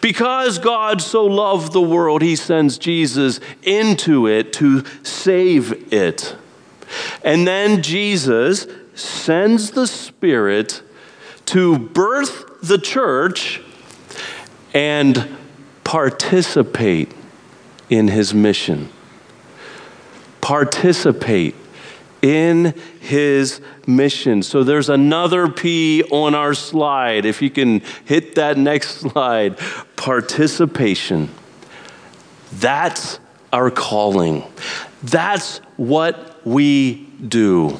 Because 0.01 0.59
God 0.59 1.03
so 1.03 1.25
loved 1.25 1.73
the 1.73 1.81
world, 1.81 2.23
he 2.23 2.37
sends 2.37 2.79
Jesus 2.79 3.41
into 3.63 4.27
it 4.27 4.53
to 4.55 4.85
save 5.03 5.93
it. 5.93 6.37
And 7.25 7.47
then 7.47 7.83
Jesus 7.83 8.67
sends 8.95 9.73
the 9.73 9.87
Spirit 9.87 10.83
to 11.47 11.79
birth 11.79 12.61
the 12.63 12.79
church 12.79 13.61
and 14.73 15.37
participate 15.83 17.13
in 17.91 18.09
his 18.09 18.33
mission. 18.33 18.89
Participate 20.41 21.55
in 22.25 22.73
his 23.01 23.61
mission. 23.87 24.43
So 24.43 24.65
there's 24.65 24.89
another 24.89 25.47
P 25.47 26.03
on 26.05 26.35
our 26.35 26.55
slide. 26.55 27.27
If 27.27 27.43
you 27.43 27.51
can 27.51 27.83
hit 28.07 28.37
that 28.37 28.57
next 28.57 29.01
slide 29.01 29.59
participation. 29.97 31.29
That's 32.55 33.21
our 33.53 33.71
calling. 33.71 34.43
That's 35.03 35.59
what 35.77 36.41
we 36.47 37.07
do. 37.29 37.79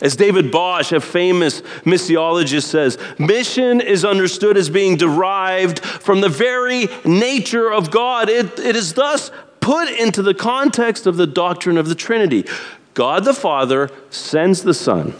As 0.00 0.16
David 0.16 0.50
Bosch, 0.50 0.90
a 0.90 0.98
famous 0.98 1.60
missiologist, 1.84 2.64
says, 2.64 2.98
mission 3.20 3.80
is 3.80 4.04
understood 4.04 4.56
as 4.56 4.68
being 4.68 4.96
derived 4.96 5.78
from 5.78 6.20
the 6.20 6.28
very 6.28 6.88
nature 7.04 7.72
of 7.72 7.92
God. 7.92 8.28
It, 8.28 8.58
it 8.58 8.74
is 8.74 8.94
thus 8.94 9.30
put 9.62 9.88
into 9.88 10.20
the 10.20 10.34
context 10.34 11.06
of 11.06 11.16
the 11.16 11.26
doctrine 11.26 11.78
of 11.78 11.88
the 11.88 11.94
Trinity. 11.94 12.44
God 12.92 13.24
the 13.24 13.32
Father 13.32 13.88
sends 14.10 14.62
the 14.62 14.74
Son, 14.74 15.14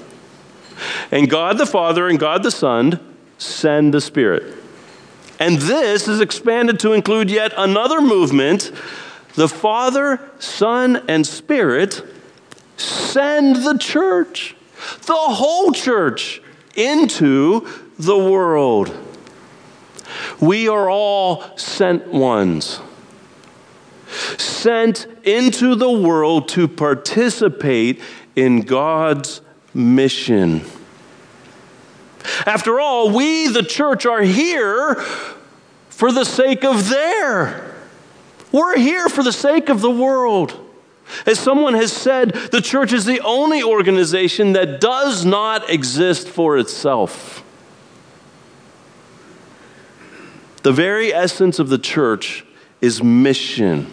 and 1.11 1.31
God 1.31 1.57
the 1.57 1.65
Father 1.65 2.09
and 2.09 2.19
God 2.19 2.43
the 2.43 2.51
Son 2.51 3.01
send 3.39 3.95
the 3.95 4.01
Spirit. 4.01 4.59
And 5.39 5.59
this 5.59 6.07
is 6.07 6.21
expanded 6.21 6.79
to 6.81 6.93
include 6.93 7.31
yet 7.31 7.55
another 7.57 8.01
movement. 8.01 8.71
The 9.35 9.49
Father, 9.49 10.21
Son, 10.39 11.03
and 11.09 11.27
Spirit 11.27 12.05
send 12.77 13.57
the 13.57 13.79
church, 13.79 14.55
the 15.07 15.15
whole 15.15 15.73
church, 15.73 16.43
into 16.75 17.67
the 17.99 18.19
world. 18.19 18.95
We 20.41 20.69
are 20.69 20.91
all 20.91 21.57
sent 21.57 22.09
ones 22.09 22.81
sent 24.13 25.07
into 25.25 25.75
the 25.75 25.91
world 25.91 26.49
to 26.51 26.69
participate 26.69 28.01
in 28.37 28.63
God's 28.63 29.41
mission. 29.75 30.63
After 32.47 32.79
all, 32.81 33.11
we, 33.11 33.49
the 33.49 33.63
church, 33.63 34.07
are 34.07 34.23
here 34.23 34.95
for 35.89 36.13
the 36.13 36.25
sake 36.25 36.65
of 36.65 36.89
their. 36.89 37.75
We're 38.53 38.77
here 38.77 39.09
for 39.09 39.23
the 39.23 39.33
sake 39.33 39.69
of 39.69 39.81
the 39.81 39.91
world. 39.91 40.59
As 41.27 41.39
someone 41.39 41.75
has 41.75 41.93
said, 41.93 42.33
the 42.53 42.61
church 42.61 42.93
is 42.93 43.05
the 43.05 43.21
only 43.21 43.63
organization 43.63 44.53
that 44.53 44.81
does 44.81 45.25
not 45.25 45.69
exist 45.69 46.29
for 46.29 46.59
itself. 46.59 47.45
The 50.63 50.73
very 50.73 51.13
essence 51.13 51.59
of 51.59 51.69
the 51.69 51.79
church 51.79 52.45
is 52.81 53.03
mission. 53.03 53.93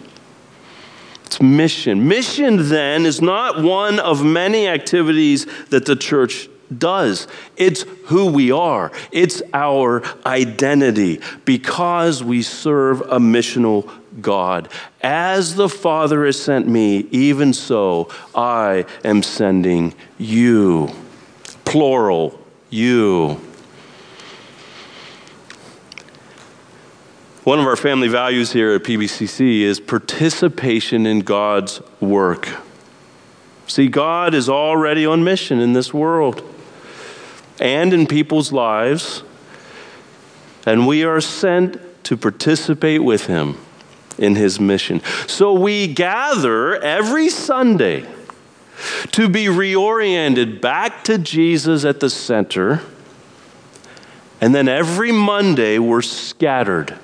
It's 1.30 1.40
mission. 1.40 2.08
Mission, 2.08 2.70
then, 2.70 3.06
is 3.06 3.22
not 3.22 3.62
one 3.62 4.00
of 4.00 4.24
many 4.24 4.66
activities 4.66 5.46
that 5.66 5.86
the 5.86 5.94
church 5.94 6.48
does. 6.76 7.28
It's 7.56 7.82
who 8.06 8.32
we 8.32 8.50
are, 8.50 8.90
it's 9.12 9.40
our 9.54 10.02
identity 10.26 11.20
because 11.44 12.24
we 12.24 12.42
serve 12.42 13.02
a 13.02 13.20
missional 13.20 13.88
God. 14.20 14.70
As 15.04 15.54
the 15.54 15.68
Father 15.68 16.26
has 16.26 16.42
sent 16.42 16.66
me, 16.66 17.06
even 17.12 17.52
so 17.52 18.08
I 18.34 18.84
am 19.04 19.22
sending 19.22 19.94
you. 20.18 20.90
Plural, 21.64 22.40
you. 22.70 23.40
One 27.44 27.58
of 27.58 27.64
our 27.64 27.76
family 27.76 28.08
values 28.08 28.52
here 28.52 28.74
at 28.74 28.82
PBCC 28.82 29.60
is 29.60 29.80
participation 29.80 31.06
in 31.06 31.20
God's 31.20 31.80
work. 31.98 32.50
See, 33.66 33.88
God 33.88 34.34
is 34.34 34.50
already 34.50 35.06
on 35.06 35.24
mission 35.24 35.58
in 35.58 35.72
this 35.72 35.94
world 35.94 36.42
and 37.58 37.94
in 37.94 38.06
people's 38.06 38.52
lives, 38.52 39.22
and 40.66 40.86
we 40.86 41.02
are 41.02 41.22
sent 41.22 41.80
to 42.04 42.14
participate 42.14 43.02
with 43.02 43.24
Him 43.24 43.56
in 44.18 44.34
His 44.34 44.60
mission. 44.60 45.00
So 45.26 45.54
we 45.54 45.86
gather 45.86 46.76
every 46.76 47.30
Sunday 47.30 48.06
to 49.12 49.30
be 49.30 49.46
reoriented 49.46 50.60
back 50.60 51.04
to 51.04 51.16
Jesus 51.16 51.86
at 51.86 52.00
the 52.00 52.10
center, 52.10 52.82
and 54.42 54.54
then 54.54 54.68
every 54.68 55.10
Monday 55.10 55.78
we're 55.78 56.02
scattered 56.02 56.98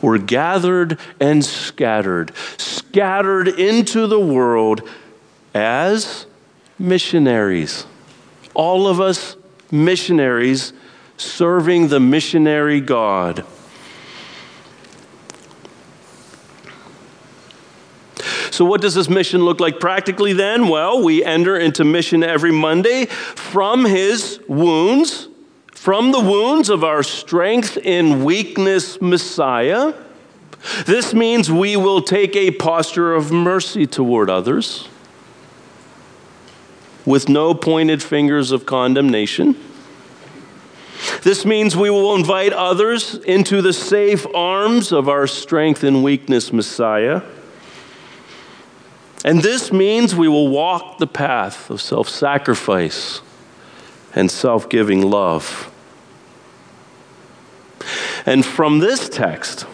were 0.00 0.18
gathered 0.18 0.98
and 1.20 1.44
scattered, 1.44 2.32
scattered 2.56 3.48
into 3.48 4.06
the 4.06 4.20
world 4.20 4.88
as 5.54 6.26
missionaries. 6.78 7.86
All 8.54 8.86
of 8.86 9.00
us 9.00 9.36
missionaries 9.70 10.72
serving 11.16 11.88
the 11.88 12.00
missionary 12.00 12.80
God. 12.80 13.44
So, 18.50 18.64
what 18.64 18.80
does 18.80 18.94
this 18.94 19.10
mission 19.10 19.44
look 19.44 19.60
like 19.60 19.80
practically 19.80 20.32
then? 20.32 20.68
Well, 20.68 21.04
we 21.04 21.22
enter 21.22 21.58
into 21.58 21.84
mission 21.84 22.22
every 22.22 22.52
Monday 22.52 23.04
from 23.04 23.84
his 23.84 24.40
wounds 24.48 25.28
from 25.86 26.10
the 26.10 26.18
wounds 26.18 26.68
of 26.68 26.82
our 26.82 27.04
strength 27.04 27.76
in 27.76 28.24
weakness 28.24 29.00
Messiah. 29.00 29.94
This 30.84 31.14
means 31.14 31.48
we 31.48 31.76
will 31.76 32.02
take 32.02 32.34
a 32.34 32.50
posture 32.50 33.14
of 33.14 33.30
mercy 33.30 33.86
toward 33.86 34.28
others 34.28 34.88
with 37.04 37.28
no 37.28 37.54
pointed 37.54 38.02
fingers 38.02 38.50
of 38.50 38.66
condemnation. 38.66 39.54
This 41.22 41.44
means 41.44 41.76
we 41.76 41.88
will 41.90 42.16
invite 42.16 42.52
others 42.52 43.14
into 43.14 43.62
the 43.62 43.72
safe 43.72 44.26
arms 44.34 44.90
of 44.90 45.08
our 45.08 45.28
strength 45.28 45.84
and 45.84 46.02
weakness 46.02 46.52
Messiah. 46.52 47.22
And 49.24 49.40
this 49.40 49.70
means 49.70 50.16
we 50.16 50.26
will 50.26 50.48
walk 50.48 50.98
the 50.98 51.06
path 51.06 51.70
of 51.70 51.80
self 51.80 52.08
sacrifice 52.08 53.20
and 54.16 54.28
self 54.28 54.68
giving 54.68 55.08
love. 55.08 55.72
And 58.26 58.44
from 58.44 58.80
this 58.80 59.08
text, 59.08 59.66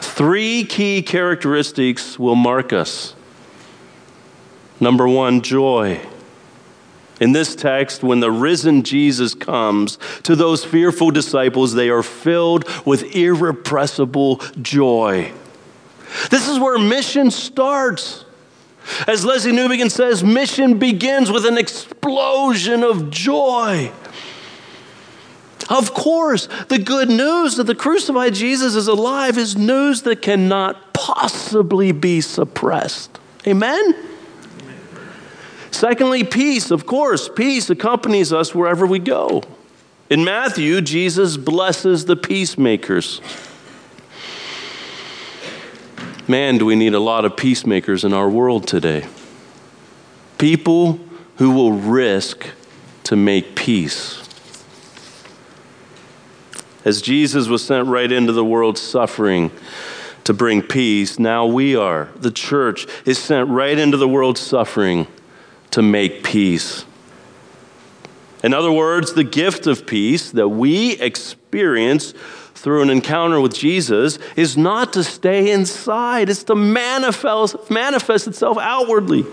three 0.00 0.64
key 0.64 1.02
characteristics 1.02 2.18
will 2.18 2.36
mark 2.36 2.72
us. 2.72 3.14
Number 4.78 5.08
one, 5.08 5.40
joy. 5.40 6.00
In 7.18 7.32
this 7.32 7.54
text, 7.54 8.02
when 8.02 8.20
the 8.20 8.30
risen 8.30 8.82
Jesus 8.82 9.34
comes 9.34 9.98
to 10.24 10.36
those 10.36 10.64
fearful 10.64 11.10
disciples, 11.10 11.72
they 11.72 11.88
are 11.88 12.02
filled 12.02 12.68
with 12.84 13.14
irrepressible 13.14 14.38
joy. 14.60 15.32
This 16.30 16.48
is 16.48 16.58
where 16.58 16.78
mission 16.78 17.30
starts. 17.30 18.24
As 19.06 19.24
Lesslie 19.24 19.52
Newbigin 19.52 19.90
says, 19.90 20.24
mission 20.24 20.78
begins 20.78 21.30
with 21.30 21.46
an 21.46 21.56
explosion 21.56 22.82
of 22.82 23.08
joy. 23.10 23.92
Of 25.72 25.94
course, 25.94 26.48
the 26.68 26.78
good 26.78 27.08
news 27.08 27.56
that 27.56 27.64
the 27.64 27.74
crucified 27.74 28.34
Jesus 28.34 28.74
is 28.74 28.88
alive 28.88 29.38
is 29.38 29.56
news 29.56 30.02
that 30.02 30.20
cannot 30.20 30.92
possibly 30.92 31.92
be 31.92 32.20
suppressed. 32.20 33.18
Amen? 33.46 33.96
Secondly, 35.70 36.24
peace, 36.24 36.70
of 36.70 36.84
course. 36.84 37.30
Peace 37.30 37.70
accompanies 37.70 38.34
us 38.34 38.54
wherever 38.54 38.86
we 38.86 38.98
go. 38.98 39.42
In 40.10 40.24
Matthew, 40.24 40.82
Jesus 40.82 41.38
blesses 41.38 42.04
the 42.04 42.16
peacemakers. 42.16 43.22
Man, 46.28 46.58
do 46.58 46.66
we 46.66 46.76
need 46.76 46.92
a 46.92 47.00
lot 47.00 47.24
of 47.24 47.34
peacemakers 47.38 48.04
in 48.04 48.12
our 48.12 48.28
world 48.28 48.68
today. 48.68 49.06
People 50.36 51.00
who 51.36 51.52
will 51.52 51.72
risk 51.72 52.46
to 53.04 53.16
make 53.16 53.56
peace. 53.56 54.21
As 56.84 57.00
Jesus 57.00 57.48
was 57.48 57.64
sent 57.64 57.86
right 57.88 58.10
into 58.10 58.32
the 58.32 58.44
world 58.44 58.76
suffering 58.76 59.50
to 60.24 60.34
bring 60.34 60.62
peace, 60.62 61.18
now 61.18 61.46
we 61.46 61.76
are. 61.76 62.08
The 62.16 62.30
church 62.30 62.86
is 63.04 63.18
sent 63.18 63.48
right 63.48 63.78
into 63.78 63.96
the 63.96 64.08
world 64.08 64.36
suffering 64.36 65.06
to 65.70 65.82
make 65.82 66.24
peace. 66.24 66.84
In 68.42 68.52
other 68.52 68.72
words, 68.72 69.12
the 69.12 69.24
gift 69.24 69.66
of 69.68 69.86
peace 69.86 70.32
that 70.32 70.48
we 70.48 70.92
experience 71.00 72.12
through 72.54 72.82
an 72.82 72.90
encounter 72.90 73.40
with 73.40 73.54
Jesus 73.54 74.18
is 74.36 74.56
not 74.56 74.92
to 74.92 75.04
stay 75.04 75.50
inside, 75.50 76.28
it's 76.28 76.44
to 76.44 76.54
manifest, 76.54 77.70
manifest 77.70 78.26
itself 78.26 78.58
outwardly, 78.58 79.24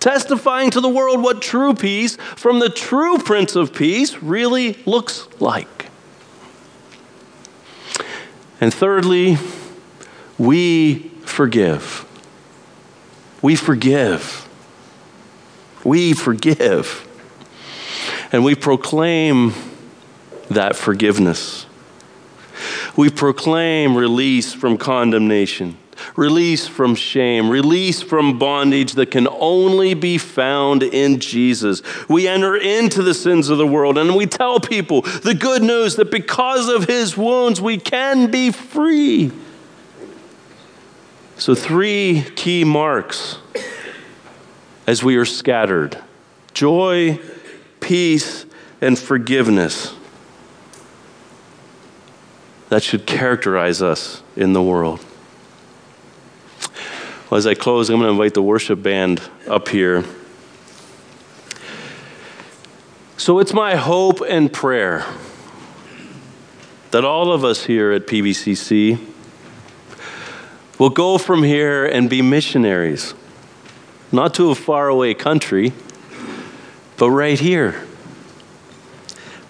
testifying 0.00 0.70
to 0.70 0.80
the 0.80 0.88
world 0.88 1.22
what 1.22 1.40
true 1.40 1.74
peace 1.74 2.16
from 2.36 2.58
the 2.58 2.68
true 2.68 3.18
Prince 3.18 3.56
of 3.56 3.72
Peace 3.72 4.16
really 4.22 4.74
looks 4.84 5.28
like. 5.40 5.87
And 8.60 8.74
thirdly, 8.74 9.38
we 10.36 11.10
forgive. 11.24 12.04
We 13.40 13.54
forgive. 13.56 14.48
We 15.84 16.12
forgive. 16.12 17.06
And 18.32 18.44
we 18.44 18.54
proclaim 18.54 19.54
that 20.50 20.76
forgiveness. 20.76 21.66
We 22.96 23.10
proclaim 23.10 23.96
release 23.96 24.52
from 24.52 24.76
condemnation, 24.76 25.78
release 26.16 26.66
from 26.66 26.94
shame, 26.94 27.48
release 27.48 28.02
from 28.02 28.38
bondage 28.38 28.92
that 28.92 29.10
can 29.10 29.28
only 29.28 29.94
be 29.94 30.18
found 30.18 30.82
in 30.82 31.20
Jesus. 31.20 31.82
We 32.08 32.28
enter 32.28 32.56
into 32.56 33.02
the 33.02 33.14
sins 33.14 33.48
of 33.48 33.58
the 33.58 33.66
world 33.66 33.98
and 33.98 34.16
we 34.16 34.26
tell 34.26 34.60
people 34.60 35.02
the 35.02 35.34
good 35.34 35.62
news 35.62 35.96
that 35.96 36.10
because 36.10 36.68
of 36.68 36.84
his 36.84 37.16
wounds 37.16 37.60
we 37.60 37.78
can 37.78 38.30
be 38.30 38.50
free. 38.50 39.32
So, 41.36 41.54
three 41.54 42.24
key 42.34 42.64
marks 42.64 43.38
as 44.88 45.04
we 45.04 45.16
are 45.16 45.24
scattered 45.24 45.96
joy, 46.52 47.20
peace, 47.78 48.44
and 48.80 48.98
forgiveness. 48.98 49.94
That 52.68 52.82
should 52.82 53.06
characterize 53.06 53.80
us 53.80 54.22
in 54.34 54.52
the 54.52 54.62
world. 54.62 55.04
Well, 57.30 57.36
as 57.36 57.46
I 57.46 57.54
close, 57.54 57.90
I'm 57.90 57.96
going 57.96 58.06
to 58.06 58.12
invite 58.12 58.34
the 58.34 58.42
worship 58.42 58.82
band 58.82 59.20
up 59.46 59.68
here. 59.68 60.04
So 63.18 63.38
it's 63.38 63.52
my 63.52 63.76
hope 63.76 64.22
and 64.26 64.50
prayer 64.50 65.04
that 66.90 67.04
all 67.04 67.32
of 67.32 67.44
us 67.44 67.64
here 67.64 67.92
at 67.92 68.06
PBCC 68.06 68.98
will 70.78 70.90
go 70.90 71.18
from 71.18 71.42
here 71.42 71.84
and 71.84 72.08
be 72.08 72.22
missionaries, 72.22 73.12
not 74.10 74.32
to 74.34 74.50
a 74.50 74.54
faraway 74.54 75.12
country, 75.12 75.72
but 76.96 77.10
right 77.10 77.38
here 77.38 77.87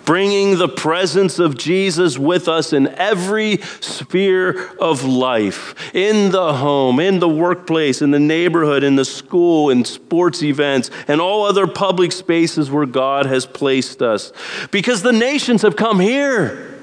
bringing 0.08 0.56
the 0.56 0.68
presence 0.68 1.38
of 1.38 1.54
Jesus 1.54 2.16
with 2.16 2.48
us 2.48 2.72
in 2.72 2.88
every 2.96 3.58
sphere 3.58 4.70
of 4.78 5.04
life 5.04 5.94
in 5.94 6.30
the 6.30 6.54
home, 6.54 6.98
in 6.98 7.18
the 7.18 7.28
workplace, 7.28 8.00
in 8.00 8.10
the 8.10 8.18
neighborhood, 8.18 8.82
in 8.82 8.96
the 8.96 9.04
school, 9.04 9.68
in 9.68 9.84
sports 9.84 10.42
events, 10.42 10.90
and 11.08 11.20
all 11.20 11.44
other 11.44 11.66
public 11.66 12.10
spaces 12.10 12.70
where 12.70 12.86
God 12.86 13.26
has 13.26 13.44
placed 13.44 14.00
us. 14.00 14.32
Because 14.70 15.02
the 15.02 15.12
nations 15.12 15.60
have 15.60 15.76
come 15.76 16.00
here, 16.00 16.80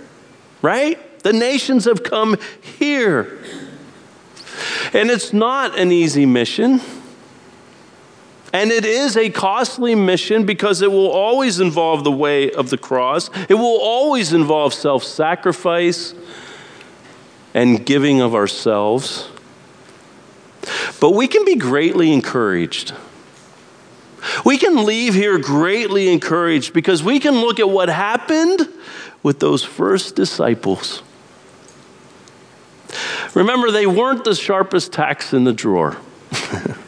right? 0.61 0.99
The 1.23 1.33
nations 1.33 1.85
have 1.85 2.03
come 2.03 2.37
here. 2.77 3.43
And 4.93 5.09
it's 5.09 5.33
not 5.33 5.79
an 5.79 5.91
easy 5.91 6.27
mission. 6.27 6.79
And 8.55 8.71
it 8.71 8.85
is 8.85 9.17
a 9.17 9.29
costly 9.29 9.95
mission 9.95 10.45
because 10.45 10.81
it 10.81 10.89
will 10.89 11.11
always 11.11 11.59
involve 11.59 12.05
the 12.05 12.11
way 12.11 12.51
of 12.51 12.69
the 12.69 12.77
cross, 12.77 13.29
it 13.49 13.55
will 13.55 13.81
always 13.81 14.31
involve 14.31 14.73
self 14.73 15.03
sacrifice 15.03 16.15
and 17.53 17.85
giving 17.85 18.21
of 18.21 18.33
ourselves. 18.33 19.27
But 21.01 21.11
we 21.11 21.27
can 21.27 21.43
be 21.43 21.55
greatly 21.55 22.13
encouraged. 22.13 22.93
We 24.45 24.57
can 24.57 24.85
leave 24.85 25.15
here 25.15 25.37
greatly 25.37 26.07
encouraged 26.07 26.71
because 26.71 27.03
we 27.03 27.19
can 27.19 27.41
look 27.41 27.59
at 27.59 27.69
what 27.69 27.89
happened 27.89 28.69
with 29.21 29.41
those 29.41 29.65
first 29.65 30.15
disciples. 30.15 31.03
Remember, 33.33 33.69
they 33.69 33.85
weren't 33.85 34.23
the 34.23 34.33
sharpest 34.33 34.93
tacks 34.93 35.33
in 35.33 35.43
the 35.43 35.51
drawer. 35.51 35.97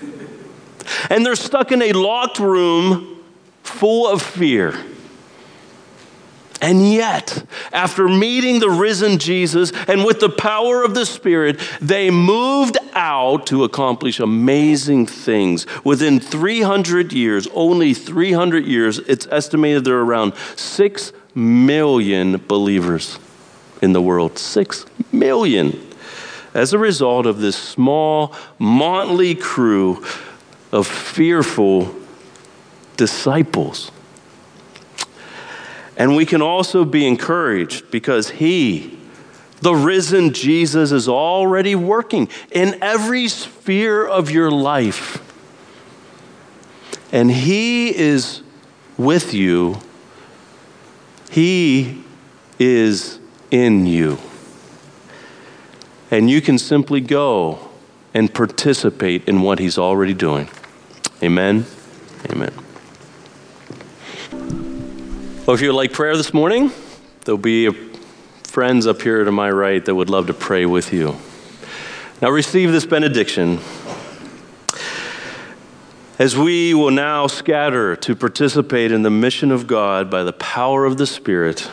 and 1.09 1.25
they're 1.25 1.35
stuck 1.35 1.71
in 1.71 1.81
a 1.81 1.93
locked 1.93 2.39
room 2.39 3.23
full 3.63 4.07
of 4.07 4.21
fear. 4.21 4.73
And 6.59 6.91
yet, 6.91 7.45
after 7.71 8.07
meeting 8.07 8.59
the 8.59 8.69
risen 8.69 9.19
Jesus 9.19 9.71
and 9.87 10.03
with 10.03 10.19
the 10.19 10.29
power 10.29 10.83
of 10.83 10.95
the 10.95 11.05
Spirit, 11.05 11.59
they 11.79 12.09
moved 12.09 12.77
out 12.93 13.45
to 13.47 13.63
accomplish 13.63 14.19
amazing 14.19 15.05
things. 15.05 15.67
Within 15.83 16.19
300 16.19 17.13
years, 17.13 17.47
only 17.53 17.93
300 17.93 18.65
years, 18.65 18.97
it's 18.99 19.27
estimated 19.27 19.85
there 19.85 19.97
are 19.97 20.05
around 20.05 20.33
6 20.55 21.13
million 21.35 22.37
believers 22.47 23.19
in 23.83 23.93
the 23.93 24.01
world. 24.01 24.39
6 24.39 24.85
million. 25.11 25.79
As 26.55 26.73
a 26.73 26.79
result 26.79 27.27
of 27.27 27.39
this 27.39 27.55
small, 27.55 28.33
motley 28.57 29.35
crew 29.35 30.03
of 30.77 30.85
fearful 30.85 31.91
disciples. 32.97 33.91
And 35.97 36.15
we 36.15 36.23
can 36.23 36.43
also 36.43 36.85
be 36.85 37.07
encouraged 37.07 37.89
because 37.89 38.29
He, 38.29 38.99
the 39.59 39.73
risen 39.73 40.33
Jesus, 40.33 40.91
is 40.91 41.09
already 41.09 41.73
working 41.73 42.29
in 42.51 42.77
every 42.83 43.27
sphere 43.27 44.05
of 44.05 44.29
your 44.29 44.51
life. 44.51 45.23
And 47.11 47.31
He 47.31 47.95
is 47.97 48.43
with 48.99 49.33
you, 49.33 49.77
He 51.31 52.03
is 52.59 53.19
in 53.49 53.87
you. 53.87 54.19
And 56.11 56.29
you 56.29 56.39
can 56.39 56.59
simply 56.59 57.01
go 57.01 57.67
and 58.13 58.31
participate 58.31 59.27
in 59.27 59.41
what 59.41 59.57
He's 59.57 59.79
already 59.79 60.13
doing. 60.13 60.49
Amen. 61.23 61.65
Amen. 62.29 62.53
Well, 65.45 65.55
if 65.55 65.61
you 65.61 65.69
would 65.69 65.75
like 65.75 65.93
prayer 65.93 66.15
this 66.15 66.33
morning, 66.33 66.71
there'll 67.25 67.37
be 67.37 67.71
friends 68.43 68.85
up 68.85 69.01
here 69.01 69.23
to 69.23 69.31
my 69.31 69.49
right 69.49 69.83
that 69.85 69.95
would 69.95 70.09
love 70.09 70.27
to 70.27 70.33
pray 70.33 70.65
with 70.65 70.91
you. 70.91 71.15
Now, 72.21 72.29
receive 72.29 72.71
this 72.71 72.85
benediction. 72.85 73.59
As 76.19 76.35
we 76.35 76.73
will 76.73 76.91
now 76.91 77.27
scatter 77.27 77.95
to 77.95 78.15
participate 78.15 78.91
in 78.91 79.03
the 79.03 79.09
mission 79.09 79.51
of 79.51 79.67
God 79.67 80.09
by 80.09 80.23
the 80.23 80.33
power 80.33 80.85
of 80.85 80.97
the 80.97 81.05
Spirit, 81.05 81.69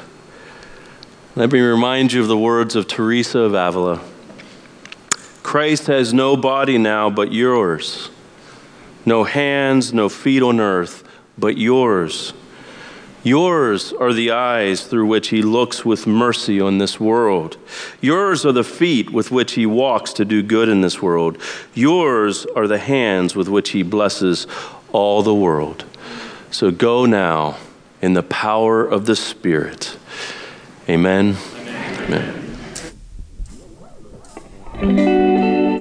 let 1.34 1.50
me 1.50 1.60
remind 1.60 2.12
you 2.12 2.20
of 2.20 2.28
the 2.28 2.38
words 2.38 2.76
of 2.76 2.86
Teresa 2.86 3.40
of 3.40 3.54
Avila 3.54 4.00
Christ 5.42 5.86
has 5.88 6.14
no 6.14 6.36
body 6.36 6.78
now 6.78 7.10
but 7.10 7.32
yours, 7.32 8.10
no 9.06 9.24
hands, 9.24 9.92
no 9.92 10.08
feet 10.08 10.42
on 10.42 10.60
earth 10.60 11.04
but 11.38 11.58
yours. 11.58 12.32
Yours 13.22 13.92
are 13.94 14.12
the 14.12 14.30
eyes 14.30 14.86
through 14.86 15.06
which 15.06 15.28
he 15.28 15.40
looks 15.40 15.84
with 15.84 16.06
mercy 16.06 16.60
on 16.60 16.76
this 16.76 17.00
world. 17.00 17.56
Yours 18.00 18.44
are 18.44 18.52
the 18.52 18.62
feet 18.62 19.10
with 19.10 19.30
which 19.30 19.52
he 19.52 19.64
walks 19.64 20.12
to 20.12 20.26
do 20.26 20.42
good 20.42 20.68
in 20.68 20.82
this 20.82 21.00
world. 21.00 21.38
Yours 21.72 22.44
are 22.54 22.68
the 22.68 22.78
hands 22.78 23.34
with 23.34 23.48
which 23.48 23.70
he 23.70 23.82
blesses 23.82 24.46
all 24.92 25.22
the 25.22 25.34
world. 25.34 25.86
So 26.50 26.70
go 26.70 27.06
now 27.06 27.56
in 28.02 28.12
the 28.12 28.22
power 28.22 28.84
of 28.84 29.06
the 29.06 29.16
Spirit. 29.16 29.96
Amen. 30.86 31.36
Amen. 31.56 32.58
Amen. 34.74 35.33